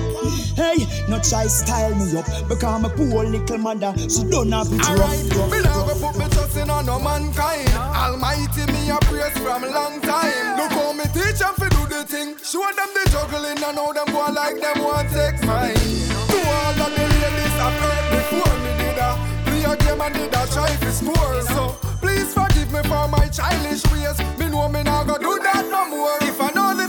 Hey, 0.55 0.77
no 1.09 1.19
try 1.19 1.47
style 1.47 1.95
me 1.95 2.19
up, 2.19 2.27
because 2.49 2.65
I'm 2.65 2.85
a 2.85 2.91
poor 2.91 3.25
little 3.25 3.59
mother. 3.59 3.95
She 3.97 4.23
don't 4.29 4.53
have 4.53 4.69
it 4.71 4.79
rough. 4.85 4.99
rough, 5.01 5.51
Me 5.51 5.63
nah 5.63 5.73
go 5.73 5.87
rough. 5.89 6.01
put 6.13 6.19
me 6.21 6.29
trust 6.29 6.57
in 6.59 6.69
on 6.69 6.85
no 6.87 7.01
mankind. 7.01 7.69
Almighty 7.73 8.67
me 8.71 8.91
a 8.91 8.99
praise 9.09 9.37
from 9.39 9.65
a 9.65 9.71
long 9.71 10.01
time. 10.03 10.59
Look 10.59 10.73
how 10.73 10.93
me 10.93 11.05
teach 11.15 11.39
them 11.41 11.55
fi 11.57 11.69
do 11.71 11.87
the 11.89 12.05
thing. 12.05 12.37
Show 12.45 12.61
them 12.77 12.89
the 12.93 13.09
juggling 13.11 13.62
and 13.64 13.77
know 13.77 13.92
them 13.92 14.07
go 14.07 14.27
like 14.33 14.61
them 14.61 14.83
want 14.83 15.09
take 15.11 15.40
mine. 15.46 15.75
To 15.75 16.38
all 16.57 16.83
of 16.83 16.90
the 16.96 17.05
ladies 17.22 17.57
I've 17.66 17.79
heard 17.83 18.07
before 18.11 18.55
me 18.64 18.70
did 18.81 18.98
a 18.98 19.11
play 19.46 19.62
a 19.64 19.77
game 19.77 20.01
and 20.01 20.14
did 20.14 20.35
a 20.35 20.46
try 20.53 20.70
fi 20.83 20.90
score. 20.90 21.42
So 21.42 21.77
please 22.01 22.33
forgive 22.35 22.72
me 22.72 22.83
for 22.83 23.07
my 23.09 23.29
childish 23.29 23.85
ways. 23.92 24.18
Me 24.38 24.48
know 24.48 24.68
me 24.68 24.83
nah 24.83 25.05
go 25.05 25.18
do 25.18 25.38
that 25.42 25.64
no 25.70 25.88
more. 25.88 26.18
If 26.22 26.40
I 26.40 26.51
know 26.53 26.82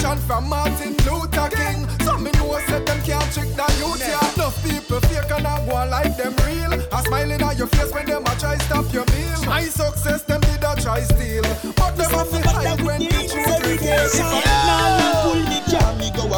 inspiration 0.00 0.26
from 0.26 0.48
Martin 0.48 0.96
Luther 1.04 1.48
King. 1.50 1.88
Some 2.00 2.24
me 2.24 2.30
know 2.32 2.58
say 2.66 2.82
them 2.84 3.00
can't 3.02 3.32
trick 3.32 3.48
the 3.54 3.66
youth 3.78 4.00
yeah. 4.00 4.34
Enough 4.34 4.62
people 4.64 5.00
fake 5.00 5.30
and 5.30 5.46
I 5.46 5.66
go 5.66 5.76
on 5.76 5.90
like 5.90 6.16
them 6.16 6.34
real. 6.46 6.72
A 6.72 7.02
smiling 7.04 7.42
on 7.42 7.56
your 7.56 7.66
face 7.68 7.92
when 7.92 8.06
them 8.06 8.22
a 8.22 8.34
try 8.38 8.56
stop 8.58 8.92
your 8.92 9.04
meal. 9.06 9.44
My 9.46 9.62
success 9.62 10.22
them 10.22 10.40
did 10.40 10.64
a 10.64 10.74
try 10.80 11.00
steal, 11.00 11.42
but 11.76 11.96
them 11.96 12.14
a 12.14 12.24
fi 12.24 12.40
hide 12.40 12.82
when 12.82 13.00
the 13.00 13.28
truth 13.28 13.60
reveals. 13.66 14.18
Now 14.18 15.34
you 15.34 15.59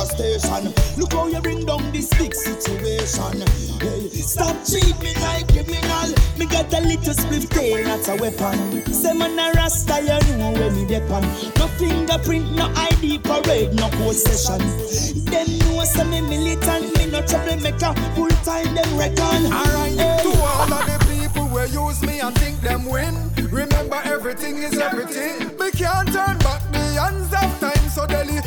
station. 0.06 0.72
Look 0.96 1.12
how 1.12 1.26
you 1.26 1.40
bring 1.40 1.64
down 1.66 1.90
this 1.92 2.08
big 2.18 2.34
situation. 2.34 3.42
Hey, 3.80 4.08
stop 4.08 4.56
treat 4.66 4.98
me 5.00 5.14
like 5.20 5.48
criminal. 5.48 6.12
Me 6.38 6.46
got 6.46 6.72
a 6.72 6.80
little 6.80 7.14
split 7.14 7.50
tail, 7.50 7.84
not 7.86 8.08
a 8.08 8.16
weapon. 8.16 8.84
Say 8.92 9.12
man 9.14 9.38
a 9.38 9.52
rasta, 9.56 10.00
you 10.02 10.36
know 10.36 10.52
where 10.52 10.70
me 10.70 10.86
depend. 10.86 11.26
No 11.58 11.66
fingerprint, 11.78 12.52
no 12.52 12.72
ID 12.76 13.18
parade, 13.18 13.74
no 13.74 13.88
possession. 13.90 14.58
Them 15.26 15.48
know 15.60 15.84
say 15.84 16.04
me 16.04 16.20
militant, 16.20 16.96
me 16.98 17.06
no 17.06 17.22
troublemaker. 17.22 17.94
Full 18.14 18.28
time 18.44 18.74
them 18.74 18.96
reckon. 18.96 19.46
Alright, 19.52 19.92
Hey. 19.98 20.18
to 20.22 20.28
all 20.42 20.72
of 20.72 20.86
the 20.86 20.98
people 21.10 21.46
who 21.46 21.88
use 21.88 22.02
me 22.02 22.20
and 22.20 22.36
think 22.38 22.60
them 22.60 22.84
win. 22.86 23.14
Remember, 23.50 24.00
everything 24.04 24.58
is 24.58 24.78
everything. 24.78 25.50
We 25.58 25.70
can't 25.72 26.08
turn 26.12 26.38
back 26.38 26.62
the 26.72 26.78
hands 27.00 27.32
of 27.32 27.60
time, 27.60 27.88
so 27.90 28.06
daily 28.06 28.40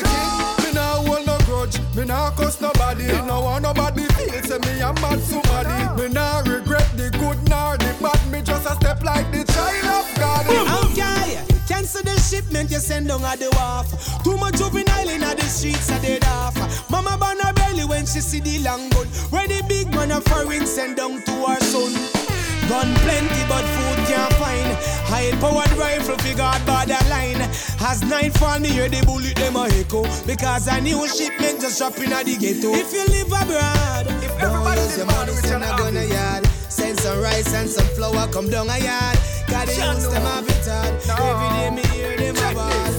Me 0.00 0.72
nah 0.72 1.02
hold 1.04 1.26
no 1.26 1.36
grudge, 1.44 1.78
me 1.94 2.04
nah 2.04 2.30
cuss 2.30 2.60
nobody. 2.60 3.06
No 3.26 3.40
want 3.40 3.62
nobody 3.62 4.04
feel 4.14 4.42
say 4.42 4.58
me 4.58 4.80
a 4.80 4.92
mad 4.94 5.20
somebody. 5.20 6.02
Me 6.02 6.08
nah 6.08 6.40
regret 6.40 6.88
the 6.96 7.10
good 7.18 7.38
nor 7.48 7.76
the 7.76 7.94
bad. 8.00 8.20
Me 8.30 8.40
just 8.42 8.66
a 8.66 8.74
step 8.76 9.02
like 9.02 9.30
the 9.30 9.44
child 9.52 9.84
of 9.98 10.18
God. 10.18 10.46
Okay, 10.84 11.44
cancel 11.68 12.02
the 12.02 12.16
shipment 12.20 12.70
you 12.70 12.78
send 12.78 13.08
down 13.08 13.24
at 13.24 13.38
the 13.38 13.50
wharf. 13.56 14.22
Too 14.24 14.36
much 14.36 14.56
juvenile 14.58 15.08
in 15.08 15.20
the 15.20 15.42
streets 15.42 15.90
are 15.90 16.00
dead 16.00 16.24
off. 16.26 16.56
Mama 16.90 17.16
burn 17.18 17.38
her 17.40 17.52
belly 17.52 17.84
when 17.84 18.06
she 18.06 18.20
see 18.20 18.40
the 18.40 18.58
long 18.60 18.88
gun. 18.90 19.06
Where 19.30 19.46
the 19.46 19.62
big 19.68 19.90
man 19.94 20.12
of 20.12 20.24
foreign 20.24 20.66
send 20.66 20.96
down 20.96 21.22
to 21.22 21.32
her 21.46 21.60
son. 21.60 22.41
Gun 22.72 22.94
plenty, 23.04 23.44
but 23.52 23.66
food 23.76 23.98
can't 24.08 24.32
find. 24.40 24.72
High 25.04 25.36
powered 25.42 25.76
rifle 25.76 26.16
figure 26.24 26.56
borderline. 26.64 27.42
As 27.84 28.00
night 28.00 28.32
fall, 28.38 28.58
me 28.60 28.70
hear 28.70 28.88
the 28.88 29.04
bullet 29.04 29.36
them 29.36 29.56
a 29.56 29.68
echo. 29.68 30.04
Because 30.24 30.68
a 30.68 30.80
new 30.80 31.06
shipment 31.06 31.60
just 31.60 31.76
drop 31.76 31.98
in 31.98 32.08
the 32.08 32.34
ghetto. 32.40 32.72
If 32.72 32.94
you 32.94 33.04
live 33.12 33.28
abroad, 33.28 34.06
if 34.24 34.32
use 34.40 34.96
your 34.96 35.04
money, 35.04 35.32
send 35.32 35.64
a 35.64 35.68
gun 35.76 35.98
a 35.98 36.04
yard. 36.06 36.46
Send 36.70 36.98
some 36.98 37.20
rice 37.20 37.52
and 37.52 37.68
some 37.68 37.84
flour, 37.88 38.26
come 38.32 38.48
down 38.48 38.70
a 38.70 38.78
yard. 38.78 39.18
Gotta 39.48 39.72
use 39.72 40.08
them 40.08 40.24
a 40.24 40.40
bit 40.40 40.64
hard. 40.64 40.96
Every 41.20 41.48
day 41.58 41.70
me 41.76 41.82
hear 41.92 42.16
them 42.16 42.36
a 42.36 42.91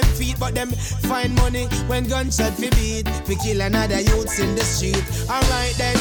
them 0.00 0.10
feet, 0.14 0.36
but 0.38 0.54
them 0.54 0.70
find 1.08 1.34
money 1.36 1.66
when 1.86 2.04
gunshot 2.08 2.52
fi 2.54 2.70
beat. 2.70 3.08
Fi 3.26 3.34
kill 3.34 3.60
another 3.60 4.00
youths 4.00 4.38
in 4.38 4.54
the 4.54 4.62
street. 4.62 5.02
Alright 5.28 5.74
then. 5.76 5.96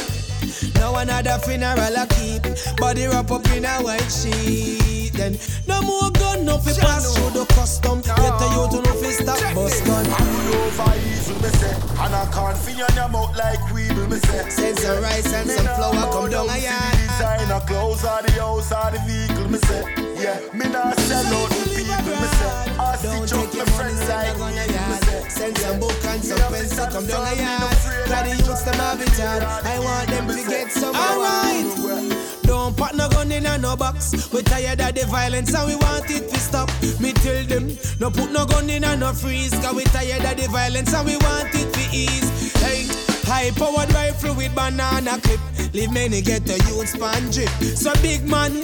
Now 0.76 0.96
another 0.96 1.38
funeral 1.40 1.98
I 1.98 2.06
keep. 2.08 2.44
Body 2.78 3.08
wrap 3.08 3.32
up 3.32 3.48
in 3.52 3.66
a 3.66 3.82
white 3.82 4.10
sheet. 4.10 5.14
Then 5.14 5.38
no 5.68 5.82
more 5.82 6.12
gun 6.12 6.46
no 6.46 6.58
fi 6.58 6.74
pass 6.80 7.18
through 7.18 7.32
the 7.32 7.46
custom. 7.54 8.02
Get 8.02 8.34
the 8.40 8.48
youth 8.54 8.72
to 8.72 8.82
no 8.82 8.94
fi 9.02 9.12
stop 9.12 9.56
bust 9.56 9.86
gun. 9.86 10.06
Over 10.06 10.94
easy, 11.10 11.34
me 11.34 11.50
say. 11.58 11.74
And 11.74 12.14
I 12.14 12.30
can't 12.32 12.58
feel 12.58 12.86
on 12.86 12.96
your 12.96 13.10
mouth 13.10 13.36
like 13.36 13.74
weevil, 13.74 14.08
me 14.08 14.18
say. 14.18 14.50
Send 14.50 14.80
some 14.80 15.02
rice 15.02 15.34
and 15.34 15.50
some 15.50 15.66
flour, 15.66 16.12
come 16.12 16.30
down 16.30 16.50
a 16.50 16.58
yard. 16.58 16.94
Designer 16.94 17.62
clothes 17.66 18.06
or 18.06 18.22
the 18.22 18.32
house 18.34 18.72
or 18.72 18.92
the 18.92 19.00
vehicle, 19.08 19.50
me 19.50 19.58
say. 19.60 19.84
Yeah, 20.22 20.40
me 20.54 20.70
not 20.70 20.98
sell 21.00 21.26
out 21.26 21.50
to 21.50 21.70
people, 21.70 22.16
me 22.22 22.28
say 22.38 22.77
Don't 23.18 23.28
take 23.28 23.54
your 23.56 23.66
money, 23.66 23.78
friends 23.78 24.00
send 24.00 24.10
like 24.10 24.36
a 24.36 24.38
gun 24.38 24.54
a 24.54 24.62
weed, 24.62 24.68
me 24.68 24.76
yard 24.76 25.04
say 25.04 25.30
Send 25.30 25.58
some 25.58 25.80
book 25.80 26.06
and 26.06 26.24
some 26.24 26.54
pencil, 26.54 26.88
come 26.88 27.06
down 27.08 27.28
a 27.28 27.36
yard 27.36 27.78
the 28.08 28.36
youths 28.46 28.62
them 28.64 28.76
have 28.76 29.02
it 29.02 29.10
hard 29.18 29.44
I 29.44 29.80
want 29.80 30.10
them 30.10 30.28
to 30.28 30.50
get 30.50 30.72
some 30.72 30.96
Alright 30.96 32.28
don't 32.48 32.78
put 32.78 32.96
no 32.96 33.10
gun 33.10 33.30
in 33.32 33.46
a 33.46 33.58
no 33.58 33.76
box. 33.76 34.32
We 34.32 34.42
tired 34.42 34.80
of 34.80 34.96
the 34.96 35.06
violence 35.06 35.54
and 35.54 35.68
we 35.68 35.76
want 35.76 36.10
it 36.10 36.30
to 36.30 36.40
stop. 36.40 36.70
Me 37.00 37.12
tell 37.12 37.44
them, 37.44 37.78
no 38.00 38.10
put 38.10 38.32
no 38.32 38.46
gun 38.46 38.70
in 38.70 38.86
a 38.86 38.96
no 38.96 39.12
freeze. 39.12 39.52
Cause 39.52 39.76
we 39.76 39.84
tired 39.84 40.24
of 40.24 40.38
the 40.42 40.48
violence 40.50 40.94
and 40.94 41.06
we 41.06 41.18
want 41.18 41.50
it 41.54 41.74
to 41.74 41.96
ease. 41.96 42.54
Hey, 42.64 42.88
high 43.28 43.52
powered 43.52 43.92
rifle 43.94 44.34
with 44.36 44.56
banana 44.56 45.20
clip. 45.20 45.40
Leave 45.74 45.92
many 45.92 46.22
get 46.22 46.46
the 46.46 46.56
youth 46.72 46.88
span 46.88 47.30
drip. 47.30 47.52
So 47.76 47.94
big 48.02 48.24
man, 48.24 48.64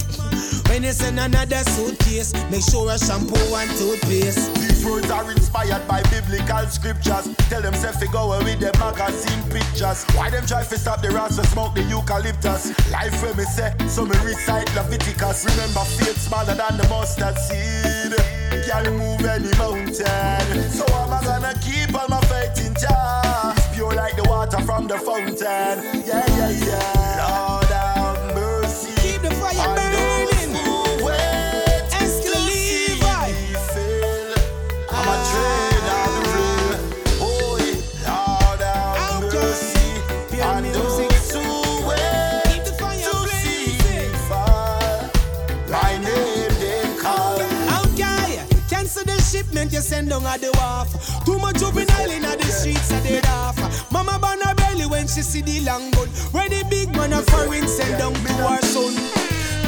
when 0.71 0.83
you 0.83 0.93
send 0.93 1.19
another 1.19 1.63
suitcase, 1.75 2.33
make 2.49 2.63
sure 2.63 2.89
a 2.89 2.97
shampoo 2.97 3.35
and 3.59 3.69
toothpaste. 3.77 4.55
These 4.55 4.85
words 4.85 5.11
are 5.11 5.29
inspired 5.29 5.85
by 5.87 6.01
biblical 6.07 6.65
scriptures. 6.71 7.27
Tell 7.51 7.61
them 7.61 7.73
fi 7.73 8.07
go 8.07 8.31
away 8.31 8.55
with 8.55 8.59
them 8.63 8.73
magazine 8.79 9.43
pictures. 9.51 10.07
Why 10.15 10.29
them 10.29 10.45
try 10.45 10.63
to 10.63 10.77
stop 10.79 11.01
the 11.01 11.11
rats 11.11 11.35
to 11.35 11.45
smoke 11.47 11.75
the 11.75 11.83
eucalyptus? 11.83 12.71
Life 12.89 13.21
where 13.21 13.35
me 13.35 13.43
say, 13.43 13.75
so 13.87 14.05
me 14.05 14.15
recite 14.23 14.73
Leviticus. 14.75 15.45
Remember 15.45 15.83
faith 15.99 16.17
smaller 16.17 16.55
than 16.55 16.77
the 16.77 16.87
mustard 16.87 17.37
seed. 17.37 18.15
Can't 18.63 18.95
move 18.95 19.25
any 19.27 19.51
mountain. 19.59 20.71
So 20.71 20.85
am 20.87 21.11
I 21.11 21.21
gonna 21.23 21.53
keep 21.59 21.93
all 21.93 22.07
my 22.07 22.21
faith 22.31 22.65
in 22.65 22.73
Jah? 22.75 23.52
pure 23.83 23.95
like 23.95 24.15
the 24.15 24.23
water 24.23 24.61
from 24.61 24.87
the 24.87 24.97
fountain. 24.97 25.83
Yeah, 26.05 26.25
yeah, 26.37 26.49
yeah. 26.49 27.19
Lord 27.19 27.65
have 27.65 28.35
mercy. 28.35 28.93
Keep 29.01 29.21
the 29.21 29.31
fire 29.35 29.75
burning. 29.75 30.01
I'm 34.95 35.07
a 35.09 35.17
train 35.29 35.85
on 35.97 36.09
the 36.15 36.21
road. 36.33 36.79
Oh, 37.19 37.57
Lord 38.07 38.61
have 38.61 39.23
okay. 39.23 39.37
mercy. 39.37 40.35
Pure 40.35 40.61
music. 40.61 41.13
shipment 49.31 49.73
you 49.73 49.79
send 49.79 50.09
down 50.09 50.23
at 50.27 50.39
the 50.41 50.51
wharf. 50.59 51.25
Too 51.25 51.39
much 51.39 51.57
juvenile 51.57 52.11
in 52.11 52.21
the 52.21 52.45
streets 52.45 52.91
at 52.91 53.01
the 53.01 53.27
off. 53.29 53.62
Mama 54.05 54.19
burn 54.19 54.41
her 54.41 54.55
belly 54.55 54.85
when 54.85 55.07
she 55.07 55.21
see 55.21 55.41
the 55.41 55.61
long 55.61 55.91
gun. 55.91 56.07
Where 56.31 56.49
the 56.49 56.65
big 56.69 56.95
man 56.95 57.13
a 57.13 57.21
foreign 57.21 57.67
send 57.67 57.97
down 57.99 58.13
to 58.13 58.33
her 58.33 58.61
son. 58.61 58.93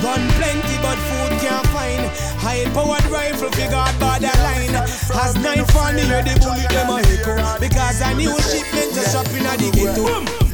Gun 0.02 0.22
plenty 0.36 0.76
but 0.84 1.00
food 1.08 1.40
can't 1.40 1.68
find. 1.68 2.12
High 2.40 2.66
powered 2.74 3.06
rifle 3.06 3.50
figure 3.52 3.76
out 3.76 3.98
borderline. 4.00 4.76
As 5.16 5.36
night 5.36 5.66
fall, 5.72 5.94
me 5.94 6.02
hear 6.02 6.24
the 6.24 6.38
bullet 6.40 6.70
them 6.70 6.90
a 6.90 7.00
echo. 7.00 7.60
Because 7.60 8.02
a 8.02 8.14
new 8.16 8.36
shipment 8.42 8.94
just 8.94 9.12
dropping 9.14 9.46
at 9.46 9.60
the 9.60 9.72
ghetto. 9.72 10.45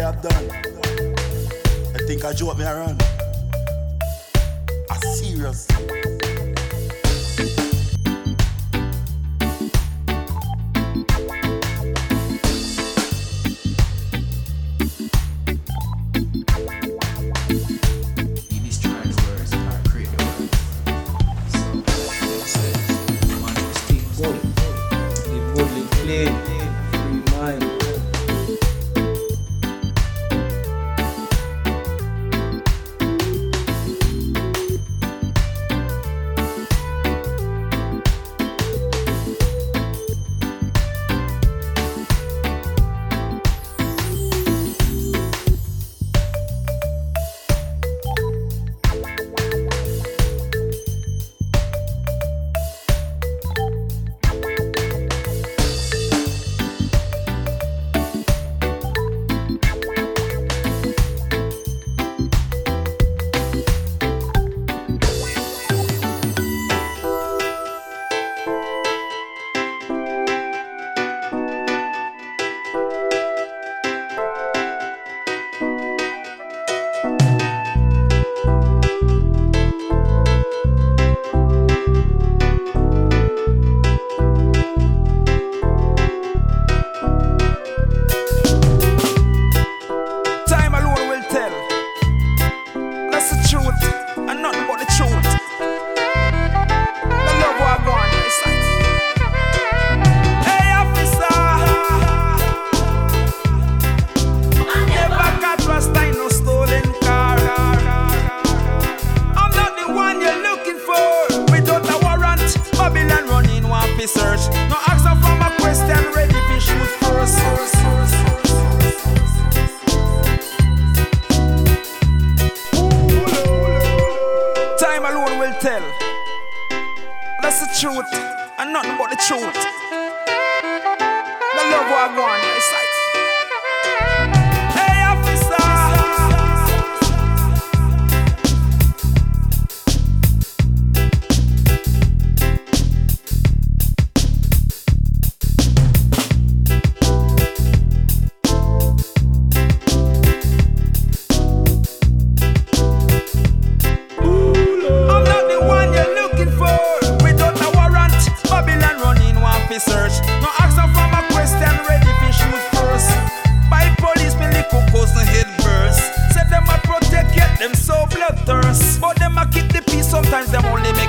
they 0.00 0.06
have 0.06 0.22
done. 0.22 0.48
Think 2.06 2.24
I 2.24 2.32
joke 2.32 2.56
me 2.56 2.64
around. 2.64 3.02
I 4.90 4.96
seriously. 5.14 5.99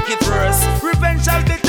make 0.02 0.22
it 0.22 0.28
worse. 0.28 0.84
Revenge 0.84 1.24
shall 1.24 1.43
be 1.43 1.61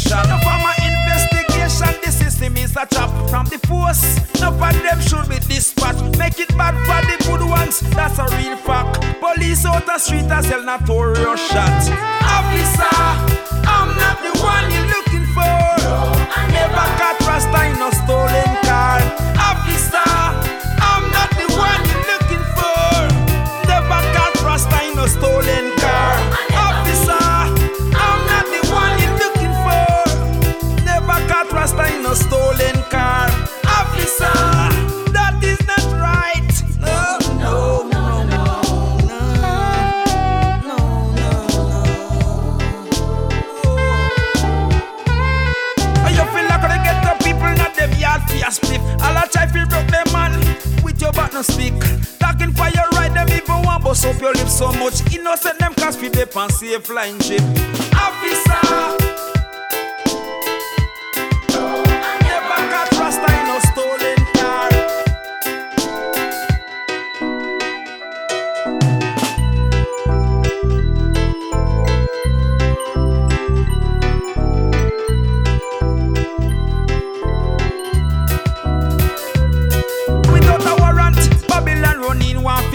investigation. 0.00 0.28
No 0.28 0.38
my 0.44 0.74
investigation, 0.82 2.00
the 2.02 2.10
system 2.10 2.56
is 2.56 2.76
a 2.76 2.86
trap 2.86 3.10
from 3.30 3.46
the 3.46 3.58
force. 3.66 4.18
No 4.40 4.48
of 4.48 4.58
them 4.58 5.00
should 5.00 5.28
be 5.28 5.38
dispatched. 5.38 6.18
Make 6.18 6.40
it 6.40 6.56
bad 6.56 6.74
for 6.86 7.00
the 7.06 7.16
good 7.24 7.48
ones, 7.48 7.80
that's 7.80 8.18
a 8.18 8.24
real 8.36 8.56
fact. 8.56 9.00
Police 9.20 9.64
out 9.66 9.86
the 9.86 9.98
street, 9.98 10.30
I 10.30 10.42
sell 10.42 10.62
not 10.64 10.86
to 10.86 10.92
rush. 10.92 11.49
On 57.00 57.18
safe 57.20 57.40
line 57.40 57.54
ship. 57.56 57.94
Officer. 57.94 58.99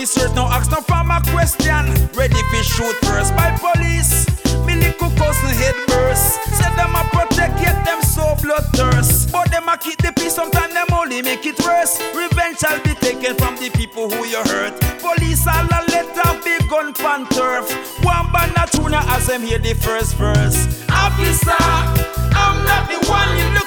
Fi. 0.06 0.34
No 0.36 0.46
ask 0.46 0.72
no 0.72 0.82
farmer 0.82 1.20
question. 1.32 1.86
Ready 2.14 2.42
fi 2.52 2.62
shoot 2.62 2.96
first 3.06 3.36
by 3.36 3.52
police. 3.58 4.26
Me 4.66 4.76
little 4.76 5.10
cousin 5.12 5.50
head 5.50 5.76
burst. 5.88 6.42
Say 6.58 6.70
them 6.76 6.96
a 6.96 7.04
protect 7.12 7.60
yet 7.62 7.84
them 7.86 8.02
so 8.02 8.36
bloodthirst. 8.42 9.32
But 9.32 9.52
them 9.52 9.68
a 9.68 9.78
keep 9.78 9.98
the 10.02 10.12
peace. 10.14 10.36
Sometimes 10.36 10.74
them 10.74 10.88
only 10.94 11.22
make 11.22 11.46
it 11.46 11.60
worse. 11.60 12.00
Revenge 12.16 12.60
shall 12.60 12.80
be 12.82 12.94
taken 12.96 13.36
from 13.36 13.56
the 13.56 13.70
people 13.72 14.10
who 14.10 14.26
you 14.26 14.44
hurt. 14.44 14.80
Police 15.00 15.48
all 15.48 15.66
a 15.66 15.80
let 15.90 16.18
off 16.26 16.44
big 16.44 16.68
gun 16.70 16.94
pan 16.94 17.26
turf. 17.30 17.66
One 18.04 18.32
band 18.32 18.54
a 18.58 18.66
tuna 18.68 19.02
as 19.10 19.28
them 19.28 19.42
hear 19.42 19.60
the 19.60 19.74
first 19.74 20.16
verse. 20.16 20.58
Officer, 20.90 21.66
I'm 22.34 22.58
not 22.66 22.90
the 22.90 23.00
one 23.10 23.30
you 23.38 23.48
look 23.54 23.65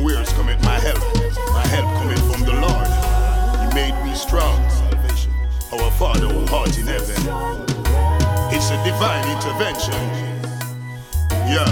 from 0.00 0.04
where's 0.04 0.32
cometh 0.32 0.62
my 0.64 0.78
help. 0.78 1.00
My 1.52 1.66
help 1.66 1.86
coming 1.98 2.16
from 2.30 2.40
the 2.44 2.54
Lord. 2.54 2.88
He 3.60 3.74
made 3.74 3.94
me 4.04 4.14
strong. 4.14 4.56
Salvation. 4.70 5.32
Our 5.72 5.90
Father 5.92 6.26
who 6.28 6.54
art 6.54 6.76
in 6.78 6.86
heaven. 6.86 7.16
It's 8.52 8.70
a 8.70 8.78
divine 8.84 9.24
intervention. 9.36 10.00
Yeah. 11.48 11.68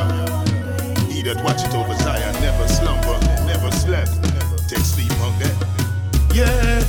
He 1.08 1.22
that 1.22 1.42
watcheth 1.42 1.74
over 1.74 1.94
Zion 1.94 2.34
never 2.40 2.68
slumber, 2.68 3.18
never 3.46 3.70
slept. 3.72 4.14
Never 4.22 4.56
take 4.68 4.84
sleep 4.84 5.12
on 5.20 5.38
that. 5.40 5.56
Yeah. 6.34 6.84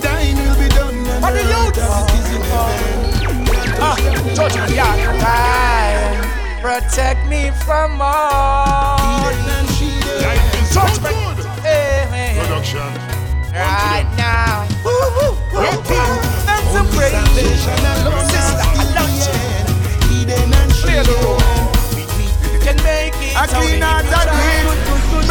Thine 0.00 0.36
will 0.36 0.58
be 0.60 0.68
done 0.68 0.94
on 1.24 1.32
earth 1.32 1.78
as 1.78 1.94
it 2.04 2.18
is 2.18 2.28
in 2.36 2.42
heaven. 2.42 3.14
Ah, 3.80 3.96
judgment 4.34 4.74
time. 5.20 6.60
Protect 6.60 7.28
me 7.28 7.50
from 7.64 8.00
all. 8.00 9.73
Life 10.74 10.90
is 10.90 10.96
so 10.96 11.02
good. 11.02 11.46
Hey, 11.62 12.06
hey. 12.10 12.34
Production. 12.40 12.90
Right 13.54 14.08
now. 14.18 14.66
Woo, 14.84 14.90
woo, 14.90 15.38
woo, 15.54 15.62
woo. 15.62 16.18
That's 16.42 16.74
a 16.74 16.82
praise. 16.90 17.14
Sister, 17.34 17.70
I 17.70 18.82
love 18.94 19.14
you. 19.14 19.34
Clear 20.82 21.02
the 21.04 21.14
road. 21.22 21.40
You 22.52 22.58
can 22.58 22.76
make 22.82 23.14
it. 23.22 23.38
A 23.38 23.46
clean 23.46 23.82
heart 23.82 24.04
and 24.04 24.43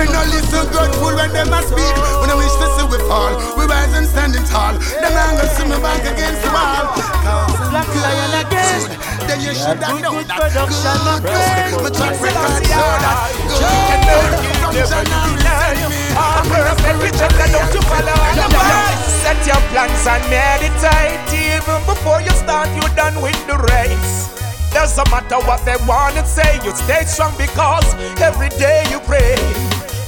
Me 0.03 0.11
no 0.11 0.19
listen 0.27 0.67
grateful 0.67 1.15
when 1.15 1.31
them 1.31 1.47
a 1.47 1.63
speak. 1.63 1.95
When 2.19 2.27
I 2.27 2.35
wish 2.35 2.51
to 2.59 2.67
see 2.75 2.83
we 2.91 2.99
fall, 3.07 3.31
we 3.55 3.63
rise 3.63 3.95
and 3.95 4.03
standing 4.03 4.43
tall. 4.51 4.75
Them 4.75 5.15
gonna 5.15 5.47
see 5.55 5.63
me 5.63 5.79
back 5.79 6.03
against 6.03 6.43
the 6.43 6.51
wall. 6.51 6.91
Cause 7.23 7.71
black 7.71 7.87
lion 7.87 8.43
again. 8.43 8.83
Then 9.31 9.39
you 9.39 9.55
should 9.55 9.79
have 9.79 10.03
known 10.03 10.27
that. 10.27 10.51
Production 10.51 10.99
not 11.07 11.23
great. 11.23 11.71
My 11.79 11.87
track 11.87 12.19
record 12.19 12.67
show 12.67 12.83
that. 12.99 13.31
You 13.47 13.63
can 13.63 13.99
make 14.03 14.43
it. 14.43 14.59
Never 14.75 15.01
you 15.07 15.19
deny. 15.39 15.71
All 16.19 16.43
work 16.51 16.83
and 16.83 16.99
riches 16.99 17.23
and 17.23 17.51
don't 17.55 17.71
you 17.71 17.83
follow 17.87 18.11
all 18.11 18.35
the 18.35 18.47
boys. 18.51 18.99
Set 19.23 19.39
your 19.47 19.61
plans 19.71 20.03
and 20.03 20.23
meditate. 20.27 21.31
Even 21.31 21.79
before 21.87 22.19
you 22.19 22.35
start, 22.35 22.67
you 22.75 22.83
done 22.99 23.23
with 23.23 23.39
the 23.47 23.55
race. 23.71 24.35
Doesn't 24.75 25.07
matter 25.07 25.39
what 25.47 25.63
they 25.63 25.79
wanna 25.87 26.25
say, 26.27 26.59
you 26.59 26.75
stay 26.75 27.07
strong 27.07 27.31
because 27.39 27.87
every 28.19 28.49
day 28.59 28.83
you 28.91 28.99
pray. 29.07 29.39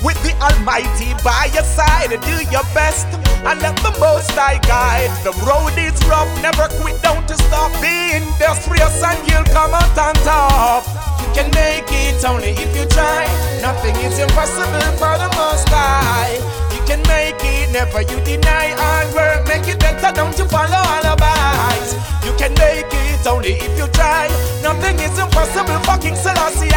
With 0.05 0.21
the 0.21 0.37
Almighty 0.37 1.17
by 1.25 1.49
your 1.49 1.65
side, 1.65 2.13
do 2.13 2.35
your 2.53 2.61
best 2.77 3.09
and 3.41 3.57
let 3.57 3.73
the 3.81 3.89
Most 3.97 4.29
High 4.37 4.61
guide. 4.61 5.09
The 5.25 5.33
road 5.41 5.73
is 5.81 5.97
rough, 6.05 6.29
never 6.45 6.69
quit, 6.77 7.01
don't 7.01 7.25
stop. 7.25 7.73
Be 7.81 8.13
industrious 8.13 9.01
and 9.01 9.17
you'll 9.25 9.49
come 9.49 9.73
out 9.73 9.97
on 9.97 10.13
top. 10.21 10.85
You 11.17 11.27
can 11.33 11.49
make 11.57 11.89
it 11.89 12.21
only 12.21 12.53
if 12.53 12.69
you 12.77 12.85
try. 12.85 13.25
Nothing 13.65 13.97
is 14.05 14.21
impossible 14.21 14.93
for 15.01 15.17
the 15.17 15.29
Most 15.41 15.73
High. 15.73 16.37
You 16.69 16.85
can 16.85 17.01
make 17.09 17.41
it, 17.41 17.73
never 17.73 18.05
you 18.05 18.21
deny. 18.21 18.77
Hard 18.77 19.09
work, 19.17 19.47
make 19.49 19.65
it 19.65 19.79
better, 19.81 20.13
don't 20.13 20.37
you 20.37 20.45
follow 20.45 20.85
all 20.85 21.01
alibis. 21.01 21.97
You 22.21 22.29
can 22.37 22.53
make 22.61 22.93
it 22.93 23.25
only 23.25 23.57
if 23.57 23.73
you 23.73 23.89
try. 23.89 24.29
Nothing 24.61 25.01
is 25.01 25.17
impossible 25.17 25.81
for 25.81 25.97
King 25.97 26.13
Selassie. 26.13 26.69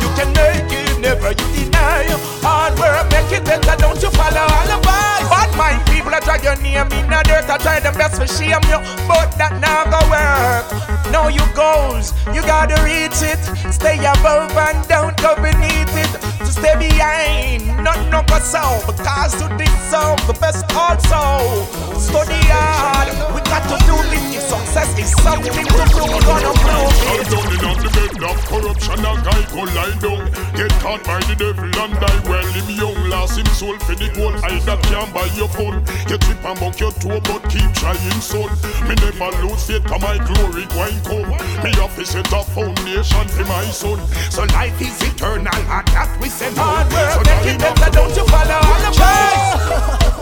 You 0.00 0.08
can 0.16 0.32
make 0.32 0.72
it, 0.72 0.81
never 1.02 1.34
you 1.34 1.48
deny. 1.58 2.06
Hard 2.46 2.78
work, 2.78 3.10
make 3.10 3.34
it 3.34 3.44
better, 3.44 3.74
don't 3.76 4.00
you 4.00 4.10
follow 4.14 4.46
all 4.46 4.66
the 4.70 4.78
alibis. 4.78 5.26
Bad 5.28 5.50
mind 5.58 5.82
people, 5.90 6.14
I 6.14 6.20
drag 6.22 6.46
your 6.46 6.56
name 6.62 6.86
in 6.94 7.10
the 7.10 7.20
dirt. 7.26 7.50
I 7.50 7.58
try 7.58 7.80
them 7.82 7.94
best 7.98 8.22
to 8.22 8.26
shame 8.30 8.62
you, 8.70 8.78
but 9.10 9.34
that 9.36 9.58
now 9.58 9.82
go 9.90 9.98
work. 10.06 10.64
Know 11.10 11.26
your 11.26 11.50
goals, 11.52 12.14
you 12.30 12.40
gotta 12.46 12.78
reach 12.86 13.18
it. 13.20 13.42
Stay 13.74 13.98
above 13.98 14.54
and 14.54 14.78
don't 14.86 15.18
go 15.18 15.34
beneath 15.42 15.92
it. 15.98 16.12
To 16.46 16.50
stay 16.54 16.78
behind, 16.78 17.66
not 17.82 17.98
no 18.08 18.22
go 18.30 18.38
so. 18.38 18.62
Because 18.86 19.34
to 19.42 19.50
deserve 19.58 20.22
the 20.30 20.38
best 20.38 20.64
also. 20.72 21.66
Study 21.98 22.38
hard, 22.46 23.10
we 23.34 23.42
got 23.50 23.66
to 23.66 23.76
do 23.84 23.98
this. 24.08 24.22
If 24.38 24.44
success 24.46 24.90
is 24.98 25.10
something 25.20 25.66
to 25.66 25.84
do, 25.90 26.06
gonna 26.24 26.54
prove 26.62 26.91
it. 27.18 27.28
Down 27.32 27.46
in 27.52 27.64
on 27.64 27.78
the 27.82 27.90
bed 27.92 28.22
of 28.24 28.38
corruption, 28.46 29.00
a 29.00 29.12
guy 29.24 29.42
go 29.52 29.62
lie 29.72 29.96
down. 30.00 30.24
Get 30.56 30.72
caught 30.80 31.02
by 31.04 31.20
the 31.24 31.34
devil 31.36 31.64
and 31.64 31.94
die 32.00 32.20
well. 32.28 32.46
Him 32.52 32.68
young, 32.70 33.08
lost 33.08 33.38
him 33.38 33.46
soul 33.56 33.78
for 33.80 33.94
the 33.94 34.08
gold. 34.14 34.36
I 34.44 34.58
that 34.64 34.82
can't 34.84 35.12
buy 35.12 35.26
your 35.36 35.48
phone. 35.48 35.84
You 36.08 36.18
trip 36.18 36.44
and 36.44 36.58
buck 36.60 36.78
your 36.80 36.92
toe, 36.92 37.20
but 37.24 37.42
keep 37.50 37.70
trying, 37.74 38.20
son. 38.20 38.50
Me 38.88 38.94
never 39.00 39.30
lose 39.42 39.64
faith, 39.66 39.84
cause 39.84 40.00
my 40.00 40.16
glory 40.20 40.66
going 40.72 41.00
come. 41.04 41.28
Me 41.64 41.70
have 41.80 41.94
to 41.96 42.04
set 42.06 42.32
a 42.32 42.40
foundation 42.52 43.26
for 43.28 43.44
my 43.44 43.64
son. 43.72 43.98
So 44.30 44.44
life 44.52 44.80
is 44.80 44.96
eternal, 45.02 45.52
and 45.52 45.86
that 45.92 46.10
we 46.20 46.28
no. 46.28 46.62
Hard 46.62 46.88
So 46.92 47.20
make 47.24 47.46
it 47.48 47.58
better, 47.60 47.90
don't 47.90 48.14
you 48.16 48.24
follow 48.28 48.60
all 48.60 48.80
the 48.84 48.92
boys. 48.96 49.42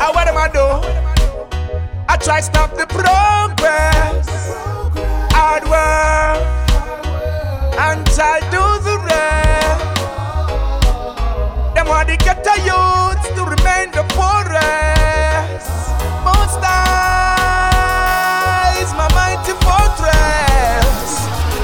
And 0.01 0.11
what 0.15 0.27
am 0.29 0.39
I 0.39 0.49
do? 0.49 0.67
I 2.09 2.17
try 2.17 2.41
stop 2.41 2.77
the 2.77 2.87
progress. 2.87 4.27
Hard 5.33 5.65
work 5.69 6.60
and 7.81 8.05
try 8.13 8.41
do 8.53 8.65
the 8.85 8.97
rest. 9.09 9.81
Them 11.75 11.89
get 12.27 12.39
the 12.45 12.57
youths 12.69 13.29
to 13.37 13.43
remain 13.55 13.89
the 13.97 14.05
poorest. 14.13 15.67
Most 16.29 16.61
is 18.83 18.91
my 19.01 19.09
mighty 19.17 19.55
fortress. 19.65 21.09